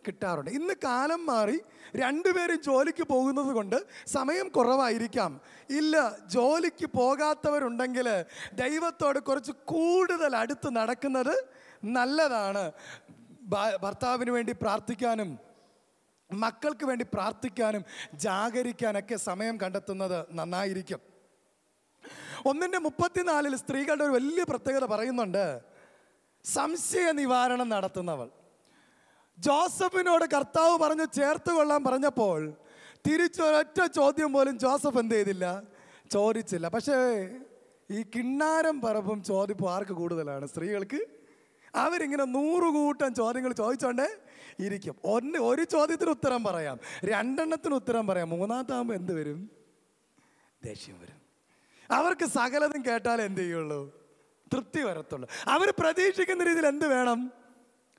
[0.08, 0.52] കിട്ടാറുണ്ട്.
[0.52, 1.58] ഇന്ന് കാലം മാറി
[1.96, 5.42] രണ്ടുപേരും ജോലിക്ക് പോകുന്നത് കൊണ്ട് സമയം കുറവായിരിക്കാം.
[5.70, 11.36] ഇല്ല ജോലിക്ക് പോകാത്തവരുണ്ടെങ്കിൽ ദൈവത്തോട് കുറച്ച് കൂടുതൽ അടുത്ത് നടക്കുന്നത്
[11.84, 12.72] നല്ലതാണ്.
[13.84, 15.40] ഭർത്താവിന് വേണ്ടി പ്രാർത്ഥിക്കാനും
[16.34, 21.02] മക്കൾക്ക് വേണ്ടി പ്രാർത്ഥിക്കാനും ജാഗരിക്കാനൊക്കെ സമയം കണ്ടെത്തുന്നത് നന്നായിരിക്കും.
[22.46, 25.62] ഒന്നിന്റെ മുപ്പത്തിനാലിൽ സ്ത്രീകളുടെ ഒരു വലിയ പ്രത്യേകത പറയുന്നുണ്ട്.
[26.46, 28.30] സംശയ നിവാരണം നടത്തുന്നവൾ.
[29.38, 32.54] ജോസഫിനോട് കർത്താവ് പറഞ്ഞ് ചേർത്ത് കൊള്ളാൻ പറഞ്ഞപ്പോൾ
[33.08, 35.64] തിരിച്ചൊരൊറ്റ ചോദ്യം പോലും ജോസഫ് എന്ത് ചെയ്തില്ല?
[36.12, 36.68] ചോദിച്ചില്ല.
[36.68, 36.98] പക്ഷേ
[37.92, 40.46] ഈ കിണ്ണാരം പറമ്പും ചോദിപ്പും ആർക്ക് കൂടുതലാണ്?
[40.46, 41.02] സ്ത്രീകൾക്ക്?
[41.76, 44.08] അവരിങ്ങനെ നൂറുകൂട്ടം ചോദ്യങ്ങൾ ചോദിച്ചോണ്ടേ
[44.60, 44.96] ഇരിക്കും.
[45.04, 46.80] ഒന്ന് ഒരു ചോദ്യത്തിന് ഉത്തരം പറയാം.
[47.06, 48.30] രണ്ടെണ്ണത്തിന് ഉത്തരം പറയാം.
[48.30, 49.52] മൂന്നാമത്താകുമ്പോൾ എന്ത് വരും?
[50.64, 51.24] ദേഷ്യം വരും.
[51.92, 54.04] അവർക്ക് സകലതും കേട്ടാൽ എന്ത് ചെയ്യുള്ളൂ?
[54.54, 55.30] തൃപ്തി വരത്തുള്ളൂ.
[55.48, 57.32] അവർ പ്രതീക്ഷിക്കുന്ന രീതിയിൽ എന്ത് വേണം?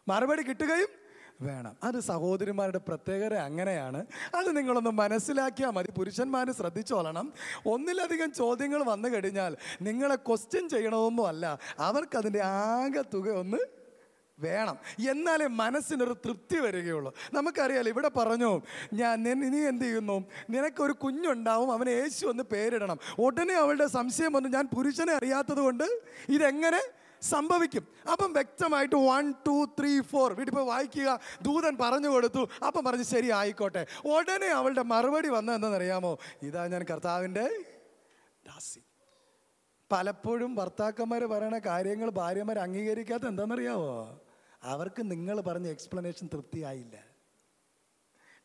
[0.09, 1.05] മറുപടി കിട്ടുകയും
[1.41, 1.77] വേണം.
[1.85, 4.07] അത് സഹോദരിമാരുടെ പ്രത്യേകത അങ്ങനെയാണ്.
[4.35, 5.91] അത് നിങ്ങളൊന്ന് മനസ്സിലാക്കിയാൽ മതി.
[5.91, 7.33] പുരുഷന്മാർ ശ്രദ്ധിച്ചോളണം
[7.67, 11.59] ഒന്നിലധികം ചോദ്യങ്ങൾ വന്നു കഴിഞ്ഞാൽ നിങ്ങളെ ക്വസ്റ്റ്യൻ ചെയ്യണമെന്നും അല്ല.
[11.79, 13.84] അവർക്കതിന്റെ ആകെ തുക ഒന്ന്
[14.39, 14.79] വേണം.
[15.11, 17.15] എന്നാലേ മനസ്സിനൊരു തൃപ്തി വരികയുള്ളൂ.
[17.35, 22.99] നമുക്കറിയാലോ ഇവിടെ പറഞ്ഞു ഞാൻ നീ എന്ത് ചെയ്യുന്നു നിനക്കൊരു കുഞ്ഞുണ്ടാവും അവന് യേശു എന്ന് പേരിടണം.
[23.19, 24.49] ഉടനെ അവളുടെ സംശയം വന്നു.
[24.49, 26.81] ഞാൻ പുരുഷനെ അറിയാത്തത് കൊണ്ട് ഇതെങ്ങനെ
[27.23, 27.89] സംഭവിക്കും?
[28.13, 31.21] അപ്പം വ്യക്തമായിട്ട് വൺ ടു ത്രീ ഫോർ വീട്ടിൽ പോയി വായിക്കുക.
[31.43, 32.49] ദൂതൻ പറഞ്ഞു കൊടുത്തു.
[32.67, 33.87] അപ്പം പറഞ്ഞു ശരി ആയിക്കോട്ടെ.
[34.05, 37.47] ഉടനെ അവളുടെ മറുപടി വന്നതെന്നറിയാമോ ഇതാ ഞാൻ കർത്താവിന്റെ
[38.47, 38.81] ദാസി.
[39.93, 44.21] പലപ്പോഴും ഭർത്താക്കന്മാർ പറയുന്ന കാര്യങ്ങൾ ഭാര്യമാർ അംഗീകരിക്കാത്ത എന്താണെന്നറിയാവോ?
[44.63, 47.05] അവർക്ക് നിങ്ങൾ പറഞ്ഞ എക്സ്പ്ലനേഷൻ തൃപ്തിയായില്ല.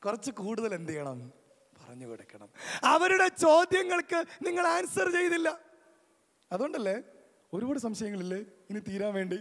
[0.06, 1.32] കുറച്ച് കൂടുതൽ എന്ത് ചെയ്യണം?
[1.82, 2.50] പറഞ്ഞു കൊടുക്കണം.
[2.84, 5.60] അവരുടെ ചോദ്യങ്ങൾക്ക് നിങ്ങൾ ആൻസർ ചെയ്തില്ല.
[6.52, 7.02] അതുകൊണ്ടല്ലേ?
[7.54, 8.38] ഒരുപാട് സംശയങ്ങളില്ലേ?
[8.70, 9.40] ഇനി തീരാൻ വേണ്ടി.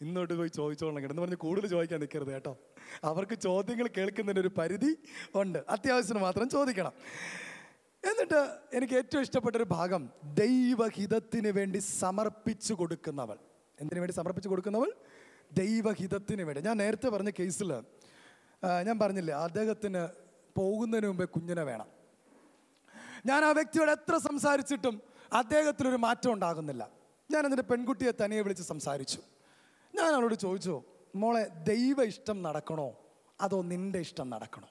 [0.00, 2.58] ഇന്നോട്ട് പോയി ചോദിച്ചോളണം എന്ന് പറഞ്ഞ് കൂടുതൽ ചോദിക്കാൻ നിൽക്കരുത് കേട്ടോ.
[3.04, 4.96] അവർക്ക് ചോദ്യങ്ങൾ കേൾക്കുന്നതിന്റെ ഒരു പരിധി
[5.34, 5.64] ഉണ്ട്.
[5.68, 6.92] അത്യാവശ്യത്തിന് മാത്രം ചോദിക്കണം.
[8.08, 8.40] എന്നിട്ട്
[8.76, 13.38] എനിക്ക് ഏറ്റവും ഇഷ്ടപ്പെട്ട ഒരു ഭാഗം ദൈവഹിതത്തിന് വേണ്ടി സമർപ്പിച്ചു കൊടുക്കുന്നവൾ.
[13.80, 14.90] എന്തിനു വേണ്ടി സമർപ്പിച്ചു കൊടുക്കുന്നവൾ?
[15.52, 16.62] ദൈവഹിതത്തിന് വേണ്ടി.
[16.68, 17.70] ഞാൻ നേരത്തെ പറഞ്ഞ കേസിൽ
[18.86, 20.02] ഞാൻ പറഞ്ഞില്ലേ അദ്ദേഹത്തിന്
[20.58, 21.88] പോകുന്നതിന് മുമ്പേ കുഞ്ഞിനെ വേണം.
[23.26, 24.94] ഞാൻ ആ വ്യക്തിയോട് എത്ര സംസാരിച്ചിട്ടും
[25.32, 26.82] അദ്ദേഹത്തിനൊരു മാറ്റം ഉണ്ടാകുന്നില്ല.
[27.30, 29.20] ഞാൻ അതിന്റെ പെൺകുട്ടിയെ തനിയെ വിളിച്ച് സംസാരിച്ചു.
[29.94, 30.82] ഞാൻ അവളോട് ചോദിച്ചു
[31.14, 32.88] മോളെ ദൈവ ഇഷ്ടം നടക്കണോ?
[33.40, 34.68] അതോ നിന്റെ ഇഷ്ടം നടക്കണോ?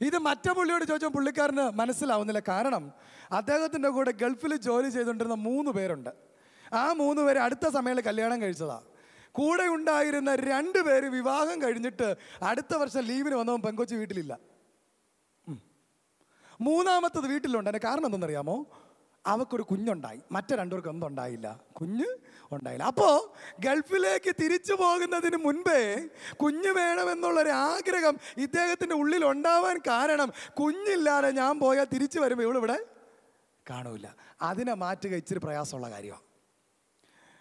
[0.00, 2.42] ഇത് മറ്റേ പുള്ളിയോട് ചോദിച്ചാൽ പുള്ളിക്കാരന് മനസ്സിലാവുന്നില്ല.
[2.48, 2.92] കാരണം
[3.32, 6.10] അദ്ദേഹത്തിന്റെ കൂടെ ഗൾഫിൽ ജോലി ചെയ്തുകൊണ്ടിരുന്ന മൂന്ന് പേരുണ്ട്.
[6.72, 8.86] ആ മൂന്ന് പേര് അടുത്ത സമയത്ത് കല്യാണം കഴിച്ചതാണ്
[9.32, 14.38] കൂടെ ഉണ്ടായിരുന്ന രണ്ട് പേര് വിവാഹം കഴിഞ്ഞിട്ട് അടുത്ത വർഷം ലീവിന് വന്നവൻ പെങ്കൊച്ചു വീട്ടിലില്ല.
[16.60, 17.70] മൂന്നാമത്തത് വീട്ടിലുണ്ട്.
[17.70, 18.56] അതിന്റെ കാരണം എന്തെന്നറിയാമോ?
[19.26, 20.22] അവക്കൊരു കുഞ്ഞുണ്ടായി.
[20.32, 21.60] മറ്റേ രണ്ടുപേർക്ക് ഒന്നും ഉണ്ടായില്ല.
[21.80, 22.04] കുഞ്ഞ്
[22.52, 22.82] ഉണ്ടായില്ല.
[22.82, 31.84] അപ്പോൾ ഗൾഫിലേക്ക് തിരിച്ചു പോകുന്നതിന് മുൻപേ കുഞ്ഞ് വേണമെന്നുള്ളൊരു ആഗ്രഹം ഇദ്ദേഹത്തിന്റെ ഉള്ളിൽ ഉണ്ടാവാൻ കാരണം കുഞ്ഞില്ലാതെ ഞാൻ പോയാൽ
[31.84, 32.86] തിരിച്ചു വരുമ്പോൾ ഇവളിവിടെ
[33.70, 34.06] കാണൂല.
[34.42, 36.22] അതിനെ മാറ്റുക ഇച്ചിരി പ്രയാസമുള്ള കാര്യമാണ്.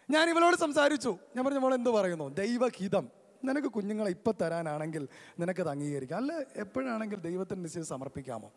[0.10, 1.18] ഞാൻ ഇവളോട് സംസാരിച്ചു.
[1.36, 2.30] ഞാൻ പറഞ്ഞു മോൾ എന്ത് പറയുന്നു?
[2.30, 3.10] ദൈവഹിതം.
[3.44, 5.08] നിനക്ക് കുഞ്ഞുങ്ങളെ ഇപ്പം തരാനാണെങ്കിൽ
[5.40, 6.18] നിനക്കത് അംഗീകരിക്കാം.
[6.18, 8.52] അല്ല എപ്പോഴാണെങ്കിൽ ദൈവത്തിന് നിശ്ചയം സമർപ്പിക്കാമോ?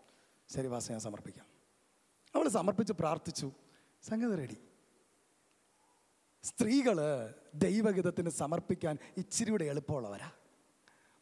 [0.54, 1.51] ശരി വാസ ഞാൻ സമർപ്പിക്കാം.
[2.34, 3.52] അവൾ സമർപ്പിച്ച് പ്രാർത്ഥിച്ചു.
[4.08, 4.58] സംഗതി റെഡി
[6.44, 6.98] സ്ത്രീകൾ
[7.54, 10.30] ദൈവഹിതത്തിന് സമർപ്പിക്കാൻ ഇച്ചിരിയുടെ എളുപ്പമുള്ളവരാ.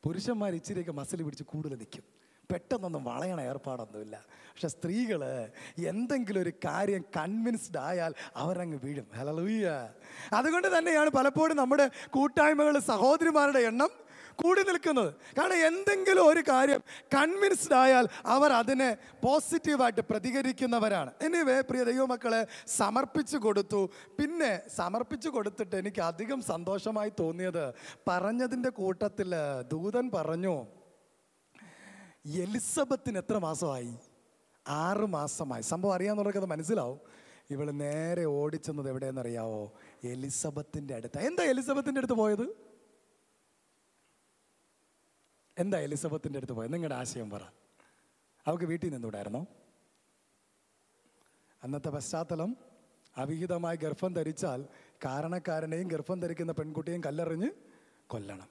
[0.05, 2.05] പുരുഷന്മാർ ഇച്ചിരിയൊക്കെ മസിൽ പിടിച്ച് കൂടുതൽ നിൽക്കും
[2.53, 4.17] പെട്ടെന്നൊന്നും വളയണ ഏർപ്പാടൊന്നുമില്ല.
[4.51, 5.21] പക്ഷെ സ്ത്രീകൾ
[5.79, 9.07] എന്തെങ്കിലും ഒരു കാര്യം കൺവിൻസ്ഡ് ആയാൽ അവരങ്ങ് വീഴും.
[9.17, 9.91] ഹലലൂയ്യ
[10.33, 13.89] അതുകൊണ്ട് തന്നെയാണ് പലപ്പോഴും നമ്മുടെ കൂട്ടായ്മകൾ സഹോദരിമാരുടെ എണ്ണം
[14.43, 15.15] കൂടി നിൽക്കുന്നത്.
[15.39, 16.81] കാരണം എന്തെങ്കിലും ഒരു കാര്യം
[17.15, 21.13] കൺവിൻസ്ഡ് ആയാൽ അവർ അതിനെ പോസിറ്റീവായിട്ട് പ്രതികരിക്കുന്നവരാണ്.
[21.23, 23.91] എനിവേ പ്രിയ ദൈവമക്കളെ സമർപ്പിച്ചു കൊടുത്തു.
[24.19, 27.65] പിന്നെ സമർപ്പിച്ചു കൊടുത്തിട്ട് എനിക്ക് അധികം സന്തോഷമായി തോന്നിയത്
[28.09, 29.35] പറഞ്ഞതിന്റെ കൂട്ടത്തിൽ
[29.73, 30.67] ദൂതൻ പറഞ്ഞു
[32.27, 33.95] എലിസബത്തിന് എത്ര മാസമായി?
[34.69, 35.63] ആറ് മാസമായി.
[35.63, 37.01] സംഭവം അറിയാവുന്നവർക്ക് അത് മനസ്സിലാവും.
[37.51, 39.73] ഇവൾ നേരെ ഓടിച്ചെന്നത് എവിടെയെന്നറിയാവോ?
[40.05, 41.19] എലിസബത്തിന്റെ അടുത്ത്.
[41.19, 42.70] എന്താ എലിസബത്തിന്റെ അടുത്ത് പോയത്?
[45.61, 46.73] എന്താ എലിസബത്തിന്റെ അടുത്ത് പോയത്?
[46.73, 47.43] നിങ്ങളുടെ ആശയം പറ.
[48.47, 49.47] അവൾക്ക് വീട്ടിൽ നിന്നൂടായിരുന്നോ
[51.63, 52.57] അന്നത്തെ പശ്ചാത്തലം
[53.17, 54.65] അവിഹിതമായി ഗർഭം ധരിച്ചാൽ
[55.05, 57.51] കാരണക്കാരനെയും ഗർഭം ധരിക്കുന്ന പെൺകുട്ടിയെയും കല്ലെറിഞ്ഞ്
[58.07, 58.49] കൊല്ലണം.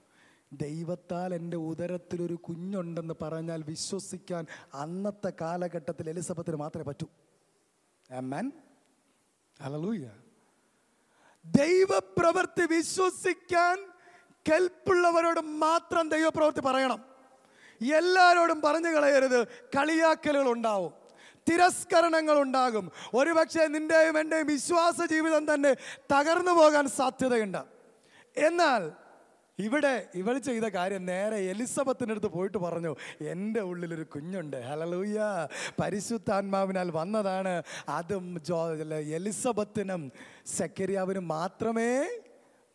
[0.54, 7.08] ദൈവത്താൽ എന്റെ ഉദരത്തിലൊരു കുഞ്ഞുണ്ടെന്ന് പറഞ്ഞാൽ വിശ്വസിക്കാൻ അന്നത്തെ കാലഘട്ടത്തിൽ എലിസബത്തിന് മാത്രമേ പറ്റൂ.
[8.12, 8.52] ആമേൻ
[9.62, 10.12] ഹല്ലേലൂയ
[11.46, 13.89] ദൈവപ്രവൃത്തി വിശ്വസിക്കാൻ
[14.48, 17.02] കെൽപ്പുള്ളവരോട് മാത്രം ദൈവപ്രവൃത്തി പറയണം.
[17.96, 19.48] എല്ലാവരോടും പറഞ്ഞു കളയരുത്.
[19.48, 20.94] കളിയാക്കലുകൾ ഉണ്ടാവും.
[21.50, 25.74] തിരസ്കരണങ്ങൾ ഉണ്ടാകും ഒരുപക്ഷെ നിന്റെയും എന്റെയും വിശ്വാസ ജീവിതം തന്നെ
[26.14, 27.58] തകർന്നു പോകാൻ സാധ്യതയുണ്ട്.
[28.38, 28.92] എന്നാൽ
[29.60, 34.58] ഇവിടെ ഇവൾ ചെയ്ത കാര്യം നേരെ എലിസബത്തിന്റെ അടുത്ത് പോയിട്ട് പറഞ്ഞു എന്റെ ഉള്ളിലൊരു കുഞ്ഞുണ്ട്.
[34.58, 35.20] ഹലലൂയ
[35.82, 37.64] പരിശുദ്ധാത്മാവിനാൽ വന്നതാണ്.
[37.90, 38.76] അതും ജോ
[39.16, 40.12] എലിസബത്തിനും
[40.58, 42.20] സെക്കരിയാവിനും മാത്രമേ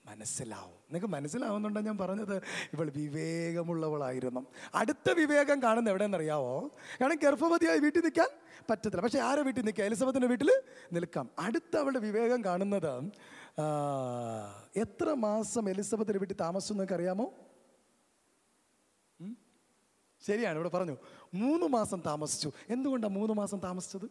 [0.07, 0.74] മനസ്സിലാവും.
[0.95, 2.37] നിങ്ങൾക്ക് മനസ്സിലാവുന്നുണ്ടോ ഞാൻ പറഞ്ഞത്?
[2.73, 4.47] ഇവൾ വിവേകമുള്ളവളായിരുന്നു.
[4.75, 6.71] അടുത്ത വിവേകം കാണുന്നത് എവിടെയെന്നറിയാവോ?
[7.01, 8.29] കാരണം ഗർഭവതിയായി വീട്ടിൽ നിൽക്കാൻ
[8.71, 9.03] പറ്റത്തില്ല.
[9.03, 9.85] പക്ഷേ ആരെ വീട്ടിൽ നിൽക്കുക?
[9.85, 10.51] എലിസബത്തിന്റെ വീട്ടിൽ
[10.93, 11.31] നിൽക്കാം.
[11.39, 12.93] അടുത്ത അവളുടെ വിവേകം കാണുന്നത്
[14.77, 17.33] എത്ര മാസം എലിസബത്തിന്റെ വീട്ടിൽ താമസിച്ചു എന്നൊക്കെ അറിയാമോ
[20.27, 20.97] ശരിയാണ് ഇവിടെ പറഞ്ഞു.
[21.35, 22.51] മൂന്ന് മാസം താമസിച്ചു.
[22.69, 24.07] എന്തുകൊണ്ടാണ് മൂന്ന് മാസം താമസിച്ചത്?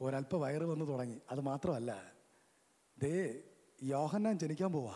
[0.00, 1.18] ഒരല്പ വയറ് വന്ന് തുടങ്ങി.
[1.30, 2.12] അത് മാത്രമല്ല
[2.98, 3.42] ദേ
[3.82, 4.94] യോഹന്നാൻ ജനിക്കാൻ പോവാ.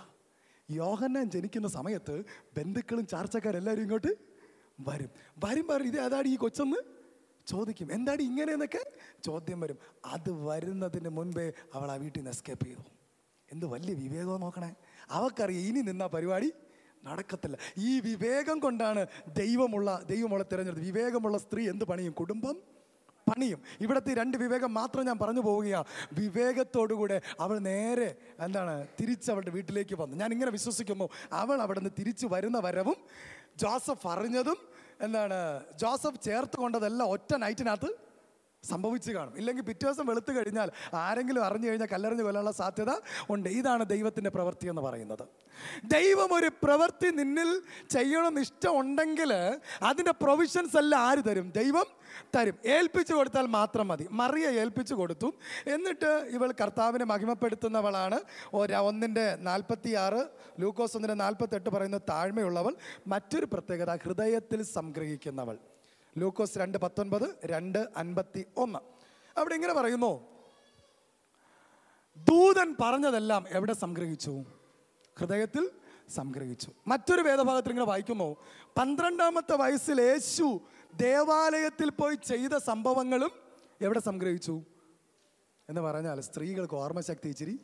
[0.71, 2.25] യോഹന്നാൻ ജനിക്കുന്ന സമയത്ത്
[2.57, 4.17] ബന്ധുക്കളും ചാർച്ചക്കാരെല്ലാവരും ഇങ്ങോട്ട്
[4.81, 5.11] വരും.
[5.45, 6.77] വരും പറയും ഇത് ഏതാടി ഈ കൊച്ചെന്ന്
[7.47, 7.93] ചോദിക്കും.
[7.93, 8.85] എന്താടി ഇങ്ങനെയെന്നൊക്കെ
[9.25, 9.79] ചോദ്യം വരും.
[10.05, 12.81] അത് വരുന്നതിന് മുൻപേ അവൾ ആ വീട്ടിൽ നിന്ന് എസ്കേപ്പ് ചെയ്തു.
[13.53, 14.75] എന്ത് വലിയ വിവേകം നോക്കണേ.
[15.11, 16.53] അവക്കറിയാം ഇനി നിന്ന പരിപാടി
[17.05, 17.57] നടക്കത്തില്ല.
[17.79, 22.13] ഈ വിവേകം കൊണ്ടാണ് ദൈവമുള്ള ദൈവമുള്ള തിരഞ്ഞെടുത്ത് വിവേകമുള്ള സ്ത്രീ എന്ത് പണിയും?
[22.13, 22.76] കുടുംബം
[23.29, 23.61] പണിയും.
[23.85, 25.89] ഇവിടുത്തെ രണ്ട് വിവേകം മാത്രം ഞാൻ പറഞ്ഞു പോവുകയാണ്
[26.21, 28.09] വിവേകത്തോടുകൂടെ അവൾ നേരെ
[28.47, 30.17] എന്താണ് തിരിച്ച് അവളുടെ വീട്ടിലേക്ക് വന്നു.
[30.23, 31.09] ഞാൻ ഇങ്ങനെ വിശ്വസിക്കുമ്പോൾ
[31.43, 32.99] അവൾ അവിടെ നിന്ന് തിരിച്ചു വരുന്ന വരവും
[33.63, 34.59] ജോസഫ് അറിഞ്ഞതും
[35.07, 35.39] എന്താണ്
[35.83, 37.89] ജോസഫ് ചേർത്ത് കൊണ്ടതെല്ലാം ഒറ്റ നൈറ്റിനകത്ത്
[38.65, 39.37] സംഭവിച്ചു കാണും.
[39.37, 42.91] ഇല്ലെങ്കിൽ പിറ്റേ ദിവസം വെളുത്തു കഴിഞ്ഞാൽ ആരെങ്കിലും അറിഞ്ഞു കഴിഞ്ഞാൽ കല്ലെറിഞ്ഞ് കൊല്ലാനുള്ള സാധ്യത
[43.31, 43.49] ഉണ്ട്.
[43.49, 45.29] ഇതാണ് ദൈവത്തിന്റെ പ്രവൃത്തി എന്ന് പറയുന്നത്.
[45.85, 49.33] ദൈവം ഒരു പ്രവൃത്തി നിന്നിൽ ചെയ്യണമെന്ന് ഇഷ്ടമുണ്ടെങ്കിൽ
[49.83, 51.51] അതിന്റെ പ്രൊവിഷൻസ് എല്ലാം ആര് തരും?
[51.51, 51.85] ദൈവം
[52.37, 52.55] തരും.
[52.67, 54.09] ഏൽപ്പിച്ചു കൊടുത്താൽ മാത്രം മതി.
[54.11, 55.35] മറിയ ഏൽപ്പിച്ചു കൊടുത്തു.
[55.67, 58.21] എന്നിട്ട് ഇവൾ കർത്താവിനെ മഹിമപ്പെടുത്തുന്നവളാണ്.
[58.53, 60.29] ഒന്നിന്റെ നാൽപ്പത്തി ആറ്
[60.61, 62.75] ലൂക്കോസ് ഒന്നിന്റെ നാൽപ്പത്തെട്ട് പറയുന്ന താഴ്മയുള്ളവൾ
[63.07, 65.59] മറ്റൊരു പ്രത്യേകത ഹൃദയത്തിൽ സംഗ്രഹിക്കുന്നവൾ.
[66.19, 68.79] ലൂക്കോസ് രണ്ട് പത്തൊൻപത് രണ്ട് അൻപത്തി ഒന്ന്.
[69.39, 70.13] അവിടെ ഇങ്ങനെ പറയുന്നു
[72.17, 74.45] ദൂതൻ പറഞ്ഞതെല്ലാം എവിടെ സംഗ്രഹിച്ചു?
[75.19, 75.71] ഹൃദയത്തിൽ
[76.15, 76.71] സംഗ്രഹിച്ചു.
[76.87, 78.37] മറ്റൊരു വേദഭാഗത്തിൽ ഇങ്ങനെ വായിക്കുന്നു
[78.79, 80.61] പന്ത്രണ്ടാമത്തെ വയസ്സിൽ യേശു
[80.95, 83.31] ദേവാലയത്തിൽ പോയി ചെയ്ത സംഭവങ്ങളും
[83.81, 84.63] എവിടെ സംഗ്രഹിച്ചു?
[85.69, 87.61] എന്ന് പറഞ്ഞാൽ സ്ത്രീകൾക്ക് ഓർമ്മശക്തി ഇച്ചിരി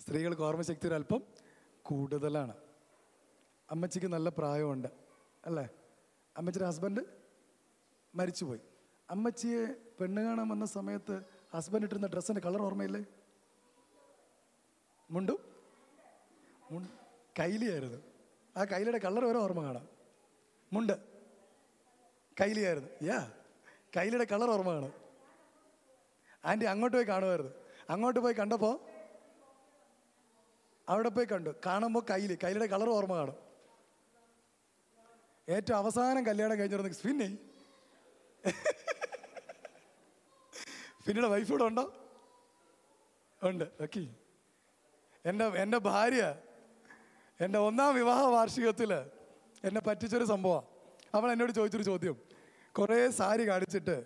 [0.00, 1.22] സ്ത്രീകൾക്ക് ഓർമ്മശക്തി ഒരല്പം
[1.82, 2.54] കൂടുതലാണ്.
[3.70, 4.88] അമ്മച്ചിക്ക് നല്ല പ്രായമുണ്ട്
[5.46, 5.68] അല്ലേ?
[6.36, 7.00] അമ്മച്ചിയുടെ ഹസ്ബൻഡ്
[8.14, 8.60] മരിച്ചുപോയി.
[9.10, 9.66] അമ്മച്ചിയെ
[10.00, 11.22] പെണ്ണ് കാണാൻ വന്ന സമയത്ത്
[11.54, 13.04] ഹസ്ബൻഡ് ഇട്ടിരുന്ന ഡ്രസ്സിന്റെ കളർ ഓർമ്മയില്ലേ?
[15.10, 15.38] മുണ്ടു?
[17.38, 17.98] കൈലിയായിരുന്നു.
[18.56, 19.88] ആ കൈലിയുടെ കളർ വരെ ഓർമ്മ കാണാം.
[20.72, 20.92] മുണ്ട്
[22.40, 22.88] കൈലിയായിരുന്നു.
[23.02, 23.30] യാ
[23.96, 24.92] കൈലിയുടെ കളർ ഓർമ്മ കാണാം.
[26.44, 27.52] ആന്റി അങ്ങോട്ട് പോയി കാണുമായിരുന്നു.
[27.90, 28.78] അങ്ങോട്ട് പോയി കണ്ടപ്പോൾ
[30.88, 31.50] അവിടെ പോയി കണ്ടു.
[31.66, 33.51] കാണുമ്പോൾ കൈലി കൈലിയുടെ കളർ ഓർമ്മ കാണും.
[35.54, 37.28] ഏറ്റവും അവസാനം കല്യാണം കഴിഞ്ഞിരുന്ന പിന്നെ
[41.06, 41.84] പിന്നീട് വൈഫ് ഇവിടെ ഉണ്ടോ?
[43.42, 43.64] ഉണ്ട്.
[43.82, 44.02] ഓക്കെ
[45.24, 46.34] എന്റെ എന്റെ ഭാര്യ
[47.40, 48.92] എന്റെ ഒന്നാം വിവാഹ വാർഷികത്തിൽ
[49.64, 50.66] എന്നെ പറ്റിച്ചൊരു സംഭവമാണ്
[51.14, 52.16] അവൾ എന്നോട് ചോദിച്ചൊരു ചോദ്യം.
[52.72, 53.96] കുറേ സാരി കാണിച്ചിട്ട്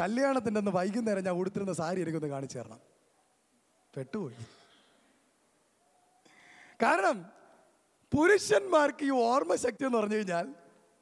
[0.00, 2.80] കല്യാണത്തിന്റെ ഒന്ന് വൈകുന്നേരം ഞാൻ ഉടുത്തിരുന്ന സാരി എനിക്കൊന്ന് കാണിച്ചു തരണം.
[3.96, 4.36] പെട്ടുപോയി.
[6.82, 7.35] കാരണം
[8.12, 10.46] പുരുഷന്മാർക്ക് ഈ ഓർമ്മശക്തി എന്ന് പറഞ്ഞു കഴിഞ്ഞാൽ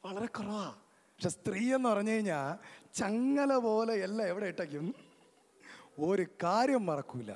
[0.05, 0.75] വളരെ കുറവാ.
[1.14, 2.59] പക്ഷെ സ്ത്രീ എന്ന് പറഞ്ഞു കഴിഞ്ഞാൽ
[2.95, 4.95] ചങ്ങല പോലെ എല്ലാം എവിടെ ഇട്ടയ്ക്കും
[5.99, 7.33] ഒരു കാര്യം മറക്കൂല.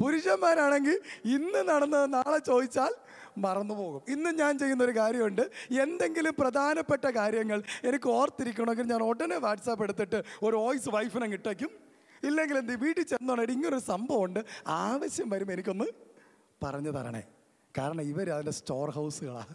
[0.00, 2.92] പുരുഷന്മാരാണെങ്കിൽ ഇന്ന് നടന്നത് നാളെ ചോദിച്ചാൽ
[3.38, 4.02] മറന്നു പോകും.
[4.08, 5.50] ഇന്ന് ഞാൻ ചെയ്യുന്ന ഒരു കാര്യമുണ്ട്.
[5.70, 11.70] എന്തെങ്കിലും പ്രധാനപ്പെട്ട കാര്യങ്ങൾ എനിക്ക് ഓർത്തിരിക്കണമെങ്കിൽ ഞാൻ ഉടനെ വാട്സാപ്പ് എടുത്തിട്ട് ഒരു വോയിസ് വൈഫിനെ കിട്ടയ്ക്കും
[12.22, 14.40] ഇല്ലെങ്കിൽ എന്ത് വീട്ടിൽ ചെന്നോണെങ്കിൽ ഇങ്ങനൊരു സംഭവമുണ്ട്.
[14.66, 15.84] ആവശ്യം വരുമ്പോൾ എനിക്കൊന്ന്
[16.64, 17.22] പറഞ്ഞു തരണേ.
[17.78, 19.54] കാരണം ഇവർ അതിന്റെ സ്റ്റോർ ഹൗസുകളാണ്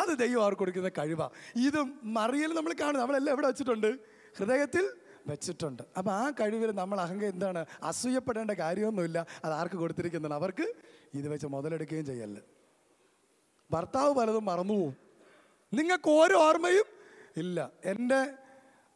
[0.00, 1.34] അത് ദൈവം അവർക്ക് കൊടുക്കുന്ന കഴിവാണ്
[1.66, 3.90] ഇതും മറിയൽ നമ്മൾ കാണും നമ്മളെല്ലാം എവിടെ വെച്ചിട്ടുണ്ട്?
[4.38, 4.84] ഹൃദയത്തിൽ
[5.30, 5.82] വെച്ചിട്ടുണ്ട്.
[5.98, 7.60] അപ്പം ആ കഴിവിൽ നമ്മൾ അഹങ്ക എന്താണ്?
[7.90, 9.18] അസൂയപ്പെടേണ്ട കാര്യമൊന്നുമില്ല.
[9.44, 10.36] അത് ആർക്ക് കൊടുത്തിരിക്കുന്നതാണ്?
[10.40, 10.66] അവർക്ക്
[11.18, 12.38] ഇത് വെച്ച് മുതലെടുക്കുകയും ചെയ്യല്ല
[13.70, 14.94] ഭർത്താവ് പലതും മറന്നുപോകും
[15.72, 16.88] നിങ്ങൾക്ക് ഓരോ ഓർമ്മയും
[17.42, 17.58] ഇല്ല.
[17.92, 18.20] എന്റെ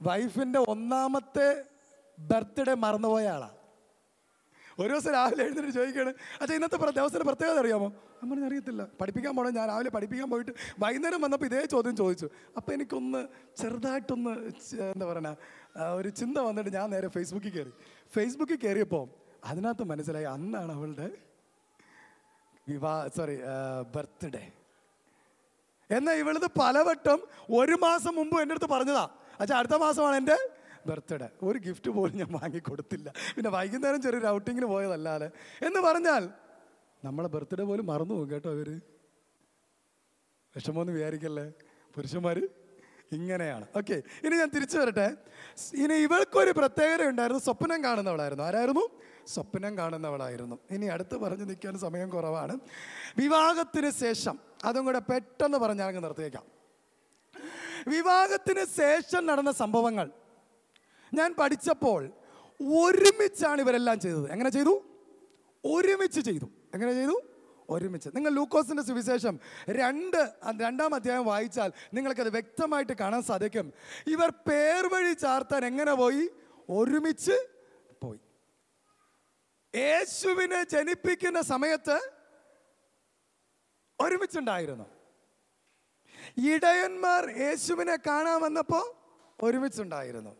[0.00, 1.48] വൈഫിന്റെ ഒന്നാമത്തെ
[2.18, 3.57] ബർത്ത്ഡേ മറന്നുപോയ ആളാണ്
[4.81, 7.88] ഒരു ദിവസം രാവിലെ എഴുന്നേറ്റ് ചോദിക്കുകയാണ് അച്ഛാ ഇന്നത്തെ ദിവസത്തിന്റെ പ്രത്യേകത അറിയാമോ?
[8.22, 8.83] അമ്മ അറിയത്തില്ല.
[9.00, 10.52] പഠിപ്പിക്കാൻ പോകണം ഞാൻ രാവിലെ പഠിപ്പിക്കാൻ പോയിട്ട്
[10.83, 12.26] വൈകുന്നേരം വന്നപ്പോൾ ഇതേ ചോദ്യം ചോദിച്ചു.
[12.57, 13.20] അപ്പോൾ എനിക്കൊന്ന്
[13.61, 14.33] ചെറുതായിട്ടൊന്ന്
[14.94, 17.72] എന്താ പറയുക ഒരു ചിന്ത വന്നിട്ട് ഞാൻ നേരെ ഫേസ്ബുക്കിൽ കയറി
[18.16, 19.07] ഫേസ്ബുക്കിൽ കയറിയപ്പോൾ
[19.50, 21.09] അതിനകത്ത് മനസ്സിലായി അന്നാണ് അവളുടെ
[22.70, 23.37] വിവാഹ സോറി
[23.94, 24.44] ബർത്ത്ഡേ.
[25.96, 27.20] എന്നാൽ ഇവളത് പലവട്ടം
[27.59, 29.04] ഒരു മാസം മുമ്പ് എന്റെ അടുത്ത് പറഞ്ഞതാ.
[29.40, 30.37] അച്ഛാ അടുത്ത മാസമാണ് എന്റെ
[30.88, 31.28] ബർത്ത്ഡേ.
[31.48, 33.09] ഒരു ഗിഫ്റ്റ് പോലും ഞാൻ വാങ്ങിക്കൊടുത്തില്ല.
[33.37, 35.28] പിന്നെ വൈകുന്നേരം ചെറിയൊരു ഔട്ടിങ്ങിന് പോയതല്ലാതെ.
[35.68, 36.22] എന്ന് പറഞ്ഞാൽ
[37.04, 38.80] നമ്മളെ ബർത്ത്ഡേ പോലും മറന്നു പോകും കേട്ടോ ഇവർ.
[40.56, 41.52] വിഷമമൊന്നും വിചാരിക്കല്ലേ?
[41.94, 42.48] പുരുഷന്മാർ
[43.12, 43.66] ഇങ്ങനെയാണ്.
[43.76, 45.16] ഓക്കെ ഇനി ഞാൻ തിരിച്ചു വരട്ടെ.
[45.74, 47.42] ഇനി ഇവൾക്കൊരു പ്രത്യേകത ഉണ്ടായിരുന്നു.
[47.42, 48.44] സ്വപ്നം കാണുന്നവളായിരുന്നു.
[48.44, 48.88] ആരായിരുന്നു?
[49.26, 50.58] സ്വപ്നം കാണുന്നവളായിരുന്നു.
[50.70, 52.58] ഇനി അടുത്ത് പറഞ്ഞു നിൽക്കാൻ സമയം കുറവാണ്.
[53.18, 56.44] വിവാഹത്തിന് ശേഷം അതും കൂടെ പെട്ടെന്ന് പറഞ്ഞാൽ ഞങ്ങൾക്ക് നിർത്തിയേക്കാം.
[57.88, 60.11] വിവാഹത്തിന് ശേഷം നടന്ന സംഭവങ്ങൾ
[61.14, 62.11] ഞാൻ പഠിച്ചപ്പോൾ
[62.61, 64.30] ഒരുമിച്ചാണ് ഇവരെല്ലാം ചെയ്തത്.
[64.30, 64.82] എങ്ങനെ ചെയ്തു?
[65.64, 66.51] ഒരുമിച്ച് ചെയ്തു.
[66.74, 67.22] എങ്ങനെ ചെയ്തു?
[67.70, 68.08] ഒരുമിച്ച്.
[68.14, 69.40] നിങ്ങൾ ലൂക്കോസിന്റെ സുവിശേഷം
[69.70, 73.72] രണ്ട് രണ്ടാം അധ്യായം വായിച്ചാൽ നിങ്ങൾക്കത് വ്യക്തമായിട്ട് കാണാൻ സാധിക്കും.
[74.06, 76.30] ഇവർ പേർ വഴി ചാർത്താൻ എങ്ങനെ പോയി?
[76.70, 77.48] ഒരുമിച്ച്
[78.02, 78.20] പോയി.
[79.76, 82.10] യേശുവിനെ ജനിപ്പിക്കുന്ന സമയത്ത്
[84.00, 84.84] ഒരുമിച്ചുണ്ടായിരുന്നു.
[86.38, 88.94] ഇടയന്മാർ യേശുവിനെ കാണാൻ വന്നപ്പോൾ
[89.42, 90.36] ഒരുമിച്ചുണ്ടായിരുന്നു.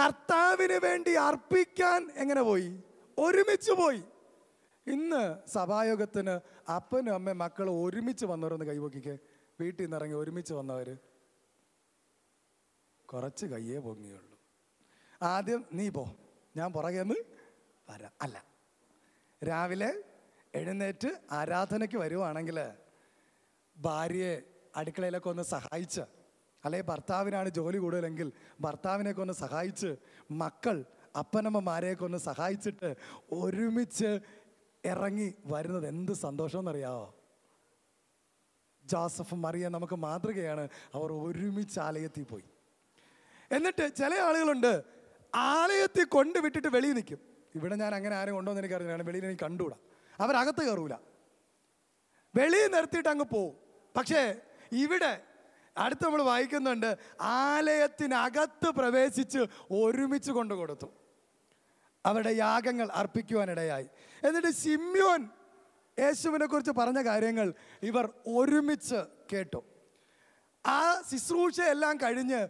[0.00, 2.82] കർത്താവിന് വേണ്ടി അർപ്പിക്കാൻ എങ്ങനെ പോയി?
[3.18, 4.02] ഒരുമിച്ച് പോയി.
[4.88, 6.34] ഇന്ന് സഭായോഗത്തിന്
[6.70, 9.14] അപ്പനും അമ്മയും മക്കളും ഒരുമിച്ച് വന്നവരൊന്ന് കൈവക്കിക്ക്.
[9.60, 10.88] വീട്ടിൽ നിന്ന് ഇറങ്ങി ഒരുമിച്ച് വന്നവർ
[13.08, 14.36] കുറച്ച് കയ്യേ പൊങ്ങിയുള്ളൂ.
[15.22, 16.04] ആദ്യം നീ പോ.
[16.56, 17.18] ഞാൻ പുറകെ നിന്ന്
[17.88, 18.12] വരാം.
[18.22, 18.36] അല്ല
[19.42, 19.90] രാവിലെ
[20.54, 22.58] എഴുന്നേറ്റ് ആരാധനയ്ക്ക് വരുവാണെങ്കിൽ
[23.76, 24.34] ഭാര്യയെ
[24.76, 26.04] അടുക്കളയിലൊക്കെ ഒന്ന് സഹായിച്ച്
[26.64, 28.28] അല്ലെങ്കിൽ ഭർത്താവിനാണ് ജോലി കൂടുതലെങ്കിൽ
[28.60, 29.90] ഭർത്താവിനെയൊക്കെ ഒന്ന് സഹായിച്ച്
[30.30, 30.84] മക്കൾ
[31.16, 32.88] അപ്പനമ്മമാരെയൊക്കെ ഒന്ന് സഹായിച്ചിട്ട്
[33.32, 34.10] ഒരുമിച്ച്
[34.84, 37.14] ഇറങ്ങി വരുന്നത് എന്ത് സന്തോഷം ജോസഫ്
[38.84, 40.68] ജോസഫും മറിയ നമുക്ക് മാതൃകയാണ്.
[40.94, 42.44] അവർ ഒരുമിച്ച് ആലയത്തിൽ പോയി.
[43.52, 44.82] എന്നിട്ട് ചില ആളുകളുണ്ട്
[45.34, 47.18] ആലയത്തിൽ കൊണ്ടുവിട്ടിട്ട് വെളിയിൽ നിൽക്കും.
[47.54, 49.76] ഇവിടെ ഞാൻ അങ്ങനെ ആരും കൊണ്ടുവന്ന് എനിക്ക് അറിഞ്ഞാണ് വെളിയിൽ എനിക്ക് കണ്ടുകൂടാ
[50.20, 50.94] അവരകത്ത് കയറൂല.
[52.34, 53.56] വെളിയിൽ നിർത്തിയിട്ട് അങ്ങ് പോവും.
[53.96, 54.40] പക്ഷേ
[54.72, 55.22] ഇവിടെ
[55.76, 59.38] അടുത്ത് നമ്മൾ വായിക്കുന്നുണ്ട് ആലയത്തിനകത്ത് പ്രവേശിച്ച്
[59.70, 60.97] ഒരുമിച്ച് കൊണ്ടു കൊടുത്തു.
[62.08, 63.86] അവരുടെ യാഗങ്ങൾ അർപ്പിക്കുവാനിടയായി.
[64.26, 65.22] എന്നിട്ട് സിമ്യോൻ
[65.98, 67.48] യേശുവിനെ കുറിച്ച് പറഞ്ഞ കാര്യങ്ങൾ
[67.82, 68.04] ഇവർ
[68.36, 69.00] ഒരുമിച്ച്
[69.32, 69.60] കേട്ടു.
[70.64, 70.78] ആ
[71.10, 72.40] ശുശ്രൂഷയെല്ലാം കഴിഞ്ഞ്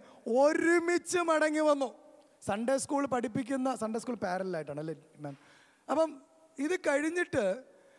[0.43, 1.89] ഒരുമിച്ച് മടങ്ങി വന്നു.
[2.47, 4.95] സൺഡേ സ്കൂൾ പഠിപ്പിക്കുന്ന സൺഡേ സ്കൂൾ പാരലായിട്ടാണ് അല്ലേ
[5.25, 5.37] മാം
[5.89, 6.11] അപ്പം
[6.59, 7.45] ഇത് കഴിഞ്ഞിട്ട്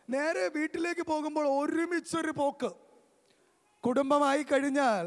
[0.10, 2.70] നേരെ വീട്ടിലേക്ക് പോകുമ്പോൾ ഒരുമിച്ചൊരു പോക്ക്.
[3.84, 5.06] കുടുംബമായി കഴിഞ്ഞാൽ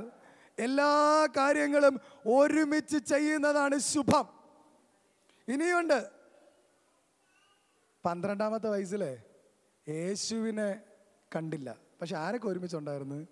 [0.67, 0.91] എല്ലാ
[1.37, 1.95] കാര്യങ്ങളും
[2.39, 4.27] ഒരുമിച്ച് ചെയ്യുന്നതാണ് ശുഭം.
[5.49, 5.99] ഇനിയുണ്ട്
[8.05, 9.23] പന്ത്രണ്ടാമത്തെ വയസ്സിലെ
[9.89, 10.81] യേശുവിനെ
[11.37, 11.77] കണ്ടില്ല.
[12.01, 13.27] പക്ഷെ ആരൊക്കെ ഒരുമിച്ചുണ്ടായിരുന്നു?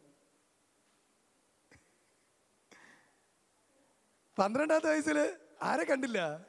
[4.39, 6.47] പന്ത്രണ്ടാമത്തെ വയസ്സിൽ ആരെ കണ്ടില്ല?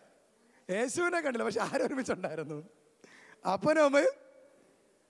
[0.69, 1.43] യേശുവിനെ കണ്ടില്ല.
[1.43, 2.69] പക്ഷെ ആരൊരുമിച്ചുണ്ടായിരുന്നു
[3.53, 4.13] അപ്പനും അമ്മയും?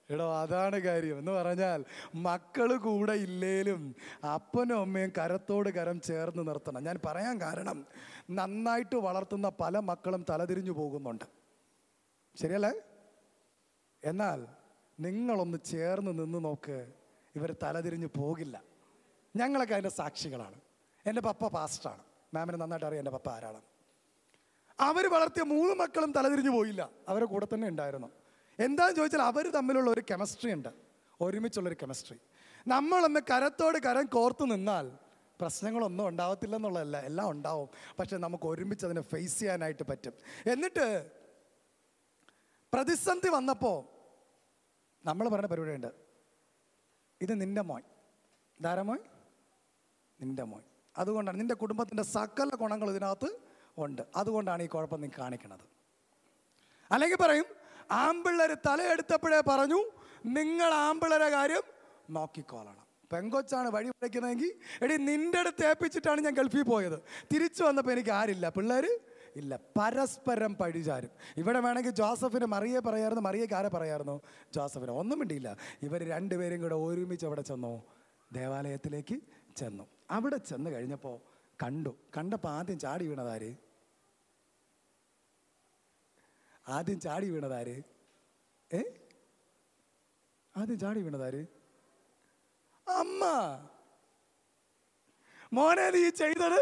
[0.10, 1.20] എടോ അതാണ് കാര്യം.
[1.20, 1.86] എന്ന് പറഞ്ഞാൽ
[2.16, 3.96] മക്കൾ കൂടെ ഇല്ലേലും
[4.34, 6.84] അപ്പനും അമ്മയും കരത്തോട് കരം ചേർന്ന് നിർത്തണം.
[6.84, 7.88] ഞാൻ പറയാൻ കാരണം
[8.30, 11.26] നന്നായിട്ട് വളർത്തുന്ന പല മക്കളും തലതിരിഞ്ഞു പോകുന്നുണ്ട്.
[12.36, 12.72] ശരിയല്ലേ?
[14.04, 14.48] എന്നാൽ
[15.00, 16.94] നിങ്ങളൊന്ന് ചേർന്ന് നിന്ന് നോക്ക്
[17.36, 18.64] ഇവർ തലതിരിഞ്ഞ് പോകില്ല.
[19.36, 20.62] ഞങ്ങളൊക്കെ അതിന്റെ സാക്ഷികളാണ്.
[21.06, 23.62] എന്റെ പപ്പ പാസ്റ്റാണ് മാമിന് നന്നായിട്ട് അറിയാം എന്റെ പപ്പ ആരാണ്
[24.80, 26.90] അവർ വളർത്തിയ മൂന്ന് മക്കളും തലതിരിഞ്ഞു പോയില്ല.
[27.08, 28.12] അവരുടെ കൂടെ തന്നെ ഉണ്ടായിരുന്നു.
[28.60, 30.70] എന്താണെന്ന് ചോദിച്ചാൽ അവർ തമ്മിലുള്ള ഒരു കെമിസ്ട്രി ഉണ്ട്.
[31.22, 32.20] ഒരുമിച്ചുള്ളൊരു കെമിസ്ട്രി
[32.68, 34.92] നമ്മളൊന്ന് കരത്തോട് കരം കോർത്ത് നിന്നാൽ
[35.40, 37.70] പ്രശ്നങ്ങളൊന്നും ഉണ്ടാവത്തില്ല എന്നുള്ളതല്ല എല്ലാം ഉണ്ടാവും.
[38.00, 40.14] പക്ഷെ നമുക്ക് ഒരുമിച്ച് അതിനെ ഫേസ് ചെയ്യാനായിട്ട് പറ്റും.
[40.52, 41.12] എന്നിട്ട്
[42.74, 43.91] പ്രതിസന്ധി വന്നപ്പോൾ
[45.06, 45.88] നമ്മൾ പറഞ്ഞ പരിപാടിയുണ്ട്.
[47.22, 47.82] ഇത് നിന്റെ മോൻ.
[48.62, 48.98] ധാരാ മോൻ?
[50.22, 50.62] നിന്റെ മോൻ.
[50.98, 53.40] അതുകൊണ്ടാണ് നിന്റെ കുടുംബത്തിന്റെ സകല ഗുണങ്ങൾ ഇതിനകത്ത്
[53.78, 54.02] ഉണ്ട്.
[54.16, 55.66] അതുകൊണ്ടാണ് ഈ കുഴപ്പം നീ കാണിക്കണത്.
[56.92, 57.46] അല്ലെങ്കിൽ പറയും
[57.92, 59.92] ആമ്പിള്ളേർ തലയെടുത്തപ്പോഴേ പറഞ്ഞു
[60.26, 61.62] നിങ്ങൾ ആമ്പിള്ളേരെ കാര്യം
[62.10, 62.82] നോക്കിക്കോളണം.
[63.14, 67.04] പെങ്കൊച്ചാണ് വഴി വയ്ക്കുന്നതെങ്കിൽ എടി നിന്റെ അടുത്ത് ഏൽപ്പിച്ചിട്ടാണ് ഞാൻ ഗൾഫിൽ പോയത്.
[67.34, 68.50] തിരിച്ചു വന്നപ്പോൾ എനിക്ക് ആരില്ല.
[68.50, 69.00] പിള്ളേർ
[69.36, 71.12] ഇല്ല പരസ്പരം പഴിചാരും.
[71.38, 74.22] ഇവിടെ വേണമെങ്കിൽ ജോസഫിന് മറിയെ പറയായിരുന്നു മറിയയ്ക്ക് ആരെ പറയായിരുന്നു?
[74.54, 74.92] ജോസഫിന്.
[74.92, 75.58] ഒന്നും മിണ്ടിയില്ല.
[75.84, 77.84] ഇവർ രണ്ടുപേരും കൂടെ ഒരുമിച്ച് അവിടെ ചെന്നു?
[78.32, 79.22] ദേവാലയത്തിലേക്ക്
[79.56, 79.88] ചെന്നു.
[80.10, 81.22] അവിടെ ചെന്ന് കഴിഞ്ഞപ്പോൾ
[81.64, 81.96] കണ്ടു.
[82.18, 83.56] കണ്ടപ്പോൾ ആദ്യം ചാടി വീണതാര്
[86.68, 87.84] ആദ്യം ചാടി വീണതാര്
[88.72, 88.82] ഏ?
[90.56, 91.46] ആദ്യം ചാടി വീണതാര്
[92.88, 93.24] അമ്മ!
[95.54, 96.62] മോനെ നീ ചെയ്തത്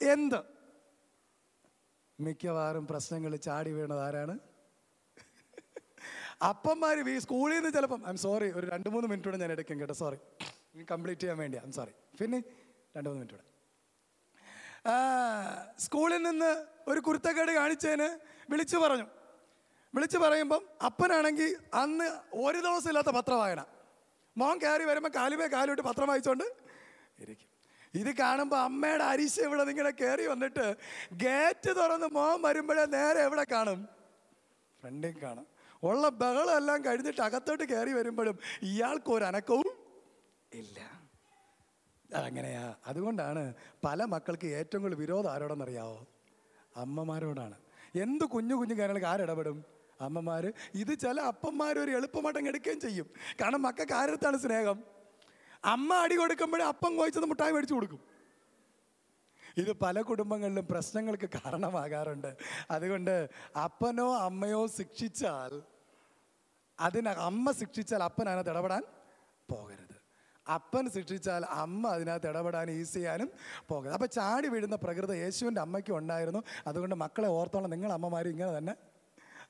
[0.00, 0.51] എന്ത്?
[2.26, 4.34] മിക്കവാറും പ്രശ്നങ്ങൾ ചാടി വീണത് ആരാണ്?
[6.50, 9.96] അപ്പന്മാർ ഈ സ്കൂളിൽ നിന്ന് ചിലപ്പം ഐ സോറി ഒരു രണ്ട് മൂന്ന് മിനിറ്റ് കൂടെ ഞാൻ എടുക്കും കേട്ടോ
[10.02, 10.18] സോറി
[10.92, 12.38] കംപ്ലീറ്റ് ചെയ്യാൻ വേണ്ടി ഐ സോറി പിന്നെ
[12.96, 13.46] രണ്ട് മൂന്ന് മിനിറ്റ് കൂടെ.
[15.84, 16.50] സ്കൂളിൽ നിന്ന്
[16.92, 18.08] ഒരു കുരുത്തക്കേട് കാണിച്ചതിന്
[18.52, 19.06] വിളിച്ചു പറഞ്ഞു.
[19.94, 21.50] വിളിച്ചു പറയുമ്പം അപ്പനാണെങ്കിൽ
[21.82, 22.08] അന്ന്
[22.46, 23.62] ഒരു ദിവസം ഇല്ലാത്ത പത്രവായന.
[24.36, 26.46] മോൻ കയറി വരുമ്പോൾ കാലുമേ കാലിട്ട് പത്രം വായിച്ചുകൊണ്ട്
[27.22, 27.48] ഇരിക്കും.
[27.94, 30.76] ഇത് കാണുമ്പോൾ അമ്മയുടെ അരിശ ഇവിടെ നിങ്ങനെ കയറി വന്നിട്ട്
[31.12, 33.88] ഗേറ്റ് തുറന്ന് മോൻ വരുമ്പോഴേ നേരെ എവിടെ കാണും?
[34.82, 35.46] ഫ്രണ്ടിൽ കാണും.
[35.82, 39.68] ഉള്ള ബഹളം എല്ലാം കഴിഞ്ഞിട്ട് അകത്തോട്ട് കയറി വരുമ്പോഴും ഇയാൾക്ക് ഒരു അനക്കവും
[40.52, 40.78] ഇല്ല.
[42.16, 46.06] അങ്ങനെയാ അതുകൊണ്ടാണ് പല മക്കൾക്ക് ഏറ്റവും കൂടുതൽ വിരോധം ആരോടെന്നറിയാവോ?
[46.76, 47.56] അമ്മമാരോടാണ്.
[47.94, 49.64] എന്ത് കുഞ്ഞു കുഞ്ഞു കാര്യങ്ങൾക്ക് ആരിടപെടും?
[50.00, 53.10] അമ്മമാർ ഇത് ചില അപ്പന്മാർ ഒരു എളുപ്പമായിട്ട് എടുക്കുകയും ചെയ്യും.
[53.40, 54.84] കാരണം മക്കൾക്ക് ആരുടെ സ്നേഹം?
[55.64, 58.00] അമ്മ അടി കൊടുക്കുമ്പോഴേ അപ്പം കോയിച്ചത് മുട്ടായി മേടിച്ചു കൊടുക്കും.
[59.56, 62.36] ഇത് പല കുടുംബങ്ങളിലും പ്രശ്നങ്ങൾക്ക് കാരണമാകാറുണ്ട്.
[62.70, 63.28] അതുകൊണ്ട്
[63.64, 65.62] അപ്പനോ അമ്മയോ ശിക്ഷിച്ചാൽ
[66.80, 68.82] അതിന് അമ്മ ശിക്ഷിച്ചാൽ അപ്പൻ അതിനകത്ത് ഇടപെടാൻ
[69.50, 69.96] പോകരുത്.
[70.54, 73.30] അപ്പൻ ശിക്ഷിച്ചാൽ അമ്മ അതിനകത്ത് ഇടപെടാൻ ഈസി ചെയ്യാനും
[73.68, 73.94] പോകരുത്.
[73.94, 76.42] അപ്പോൾ ചാടി വീഴുന്ന പ്രകൃതി യേശുവിന്റെ അമ്മയ്ക്കും ഉണ്ടായിരുന്നു.
[76.66, 78.74] അതുകൊണ്ട് മക്കളെ ഓർത്തോളം നിങ്ങൾ അമ്മമാരും ഇങ്ങനെ തന്നെ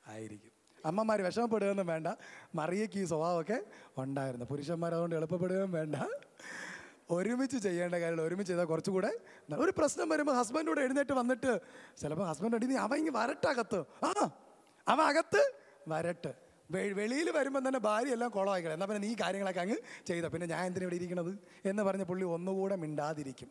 [0.06, 0.51] ആയിരിക്കും.
[0.84, 2.08] അമ്മമാർ വിഷമപ്പെടുകയൊന്നും വേണ്ട.
[2.54, 3.58] മറിയയ്ക്ക് ഈ സ്വഭാവമൊക്കെ
[4.02, 4.46] ഉണ്ടായിരുന്നു.
[4.52, 5.96] പുരുഷന്മാർ അതുകൊണ്ട് എളുപ്പപ്പെടുകയും വേണ്ട.
[7.10, 9.10] ഒരുമിച്ച് ചെയ്യേണ്ട കാര്യങ്ങൾ ഒരുമിച്ച് ചെയ്താൽ കുറച്ചുകൂടെ
[9.64, 11.50] ഒരു പ്രശ്നം വരുമ്പോൾ ഹസ്ബൻഡോട് എഴുന്നേറ്റ് വന്നിട്ട്
[12.00, 14.10] ചിലപ്പോൾ ഹസ്ബൻഡ് അടി അവൻ ഇങ്ങ് വരട്ടകത്ത് ആ
[14.88, 15.42] അവൻ അകത്ത്
[15.88, 16.32] വരട്ടെ.
[16.70, 19.76] വെളിയിൽ വരുമ്പോൾ തന്നെ ഭാര്യ എല്ലാം കുളമായിക്കണം എന്നാൽ പിന്നെ നീ കാര്യങ്ങളൊക്കെ അങ്ങ്
[20.06, 20.24] ചെയ്ത.
[20.24, 21.32] പിന്നെ ഞാൻ എന്തിനാണ് ഇവിടെ ഇരിക്കുന്നത്
[21.64, 23.50] എന്ന് പറഞ്ഞ പുള്ളി ഒന്നുകൂടെ മിണ്ടാതിരിക്കും.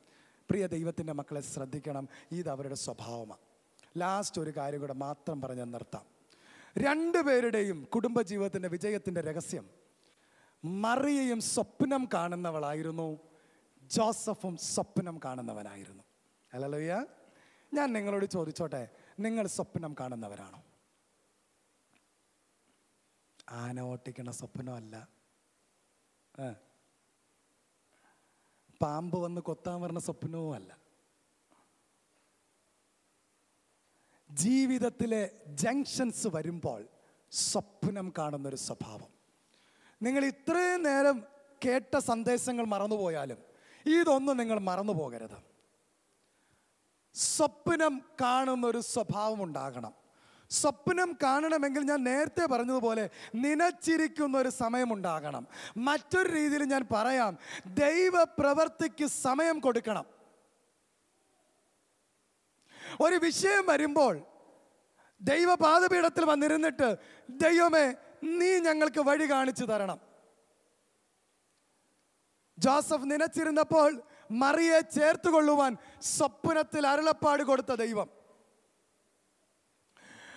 [0.49, 2.07] പ്രിയ ദൈവത്തിന്റെ മക്കളെ ശ്രദ്ധിക്കണം.
[2.31, 3.43] ഇത് അവരുടെ സ്വഭാവമാണ്
[3.97, 6.10] ലാസ്റ്റ് ഒരു കാര്യം കൂടെ മാത്രം പറഞ്ഞ് നിർത്താം.
[6.77, 9.69] രണ്ടുപേരുടെയും കുടുംബജീവിതത്തിന്റെ വിജയത്തിന്റെ രഹസ്യം.
[10.63, 13.19] മറിയയും സ്വപ്നം കാണുന്നവളായിരുന്നു.
[13.83, 16.03] ജോസഫും സ്വപ്നം കാണുന്നവനായിരുന്നു.
[16.53, 17.05] അല്ലല്ലോയ്യ
[17.73, 20.63] ഞാൻ നിങ്ങളോട് ചോദിച്ചോട്ടെ നിങ്ങൾ സ്വപ്നം കാണുന്നവരാണോ?
[23.49, 25.07] ആന ഓട്ടിക്കണ സ്വപ്നമല്ല.
[28.81, 30.80] പാമ്പ് വന്ന് കൊത്താൻ പറഞ്ഞ സ്വപ്നവും അല്ല
[34.33, 36.81] ജീവിതത്തിലെ ജംഗ്ഷൻസ് വരുമ്പോൾ
[37.31, 39.09] സ്വപ്നം കാണുന്നൊരു സ്വഭാവം.
[40.01, 41.23] നിങ്ങൾ ഇത്രയും നേരം
[41.65, 43.39] കേട്ട സന്ദേശങ്ങൾ മറന്നുപോയാലും
[43.85, 45.39] ഇതൊന്നും നിങ്ങൾ മറന്നു പോകരുത്
[47.15, 49.93] സ്വപ്നം കാണുന്നൊരു സ്വഭാവം ഉണ്ടാകണം.
[50.49, 59.59] സ്വപ്നം കാണണമെങ്കിൽ ഞാൻ നേരത്തെ പറഞ്ഞതുപോലെ നനച്ചിരിക്കുന്ന ഒരു സമയമുണ്ടാകണം മറ്റൊരു രീതിയിൽ ഞാൻ പറയാം ദൈവ പ്രവർത്തിക്ക് സമയം
[59.59, 60.05] കൊടുക്കണം.
[62.99, 64.21] ഒരു വിഷയം വരുമ്പോൾ
[65.21, 66.97] ദൈവപാദപീഠത്തിൽ വന്നിരുന്നിട്ട്
[67.29, 69.99] ദൈവമേ നീ ഞങ്ങൾക്ക് വഴി കാണിച്ചു തരണം.
[72.57, 78.09] ജോസഫ് നനച്ചിരുന്നപ്പോൾ മറിയെ ചേർത്തുകൊള്ളുവാൻ സ്വപ്നത്തിൽ അരുളപ്പാട് കൊടുത്ത ദൈവം.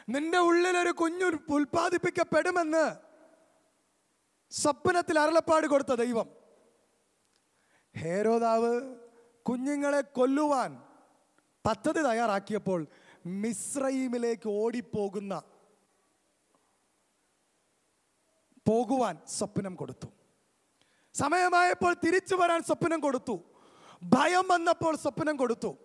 [0.09, 2.97] നിന്റെ ഉള്ളിലൊരു കുഞ്ഞു ഉൽപ്പാദിപ്പിക്കപ്പെടുമെന്ന്
[4.51, 6.29] സ്വപ്നത്തിൽ അരുളപ്പാട് കൊടുത്ത ദൈവം.
[7.97, 8.97] ഹേരോദാവ്
[9.43, 10.83] കുഞ്ഞുങ്ങളെ കൊല്ലുവാൻ
[11.67, 12.87] പദ്ധതി തയ്യാറാക്കിയപ്പോൾ
[13.27, 15.43] മിസ്രൈമിലേക്ക് ഓടിപ്പോകുന്ന
[18.69, 20.07] പോകുവാൻ സ്വപ്നം കൊടുത്തു.
[21.15, 23.45] സമയമായപ്പോൾ തിരിച്ചു വരാൻ സ്വപ്നം കൊടുത്തു.
[24.03, 25.79] ഭയം വന്നപ്പോൾ സ്വപ്നം കൊടുത്തു.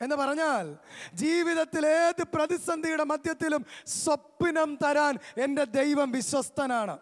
[0.00, 0.76] എന്ന് പറഞ്ഞാൽ
[1.14, 6.98] ജീവിതത്തിൽ ഏത് പ്രതിസന്ധിയുടെ മധ്യത്തിലും സ്വപ്നം തരാൻ എന്റെ ദൈവം വിശ്വസ്തനാണ്.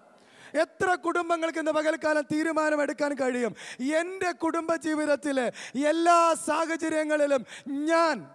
[0.54, 3.56] എത്ര കുടുംബങ്ങൾക്ക് ഇന്ന് പകൽക്കാലം തീരുമാനമെടുക്കാൻ കഴിയും?
[3.80, 5.52] എന്റെ കുടുംബ ജീവിതത്തിലെ
[5.88, 8.30] എല്ലാ സാഹചര്യങ്ങളിലും ഞാൻ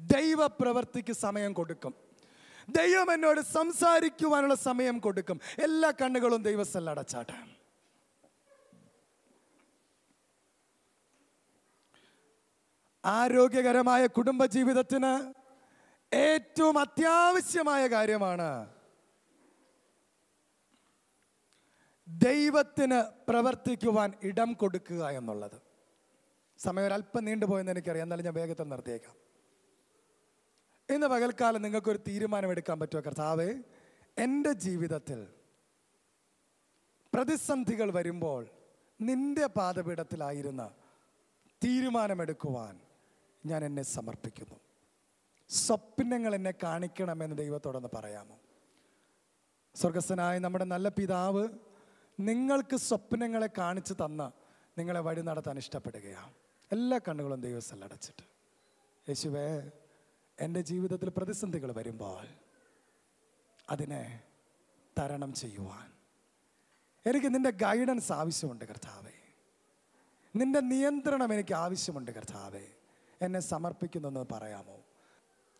[0.00, 1.94] ദൈവപ്രവർത്തിക്ക് സമയം കൊടുക്കും.
[2.68, 5.40] ദൈവം എന്നോട് സംസാരിക്കുവാനുള്ള സമയം കൊടുക്കും.
[5.58, 7.56] എല്ലാ കണ്ണുകളും ദൈവസ്ഥല അടച്ചാട്ടെ.
[13.04, 15.32] ആരോഗ്യകരമായ കുടുംബജീവിതത്തിന്
[16.14, 18.75] ഏറ്റവും അത്യാവശ്യമായ കാര്യമാണ്
[22.08, 25.62] ദൈവത്തിന് പ്രവർത്തിക്കുവാൻ ഇടം കൊടുക്കുക എന്നുള്ളത്.
[26.58, 28.04] സമയം ഒരല്പം നീണ്ടുപോയെന്ന് എനിക്കറിയാം.
[28.04, 29.16] എന്നാലും ഞാൻ വേഗത്തിൽ നിർത്തിയേക്കാം.
[30.94, 33.54] ഇന്ന് പകൽക്കാലം നിങ്ങൾക്കൊരു തീരുമാനമെടുക്കാൻ പറ്റുമോ കർത്താവേ?
[34.18, 35.26] എന്റെ ജീവിതത്തിൽ
[37.14, 38.46] പ്രതിസന്ധികൾ വരുമ്പോൾ
[39.00, 40.70] നിന്റെ പാദപീഠത്തിലായിരുന്ന
[41.64, 42.80] തീരുമാനമെടുക്കുവാൻ
[43.46, 44.60] ഞാൻ എന്നെ സമർപ്പിക്കുന്നു.
[45.48, 48.38] സ്വപ്നങ്ങൾ എന്നെ കാണിക്കണമെന്ന് ദൈവത്തോടൊന്ന് പറയാമോ?
[49.74, 51.48] സ്വർഗസ്ഥനായ നമ്മുടെ നല്ല പിതാവ്
[52.20, 54.32] നിങ്ങൾക്ക് സ്വപ്നങ്ങളെ കാണിച്ചു തന്ന
[54.78, 56.32] നിങ്ങളെ വഴി നടത്താൻ ഇഷ്ടപ്പെടുകയാണ്.
[56.72, 58.22] എല്ലാ കണ്ണുകളും ദൈവസ്ഥല അടച്ചിട്ട്.
[59.08, 59.70] യേശുവേ
[60.40, 62.26] എന്റെ ജീവിതത്തിൽ പ്രതിസന്ധികൾ വരുമ്പോൾ
[63.70, 64.22] അതിനെ
[64.98, 65.92] തരണം ചെയ്യുവാൻ.
[67.06, 69.32] എനിക്ക് നിന്റെ ഗൈഡൻസ് ആവശ്യമുണ്ട് കർത്താവേ.
[70.36, 72.66] നിന്റെ നിയന്ത്രണം എനിക്ക് ആവശ്യമുണ്ട് കർത്താവേ.
[73.22, 74.75] എന്നെ സമർപ്പിക്കുന്നു എന്ന് പറയാമോ?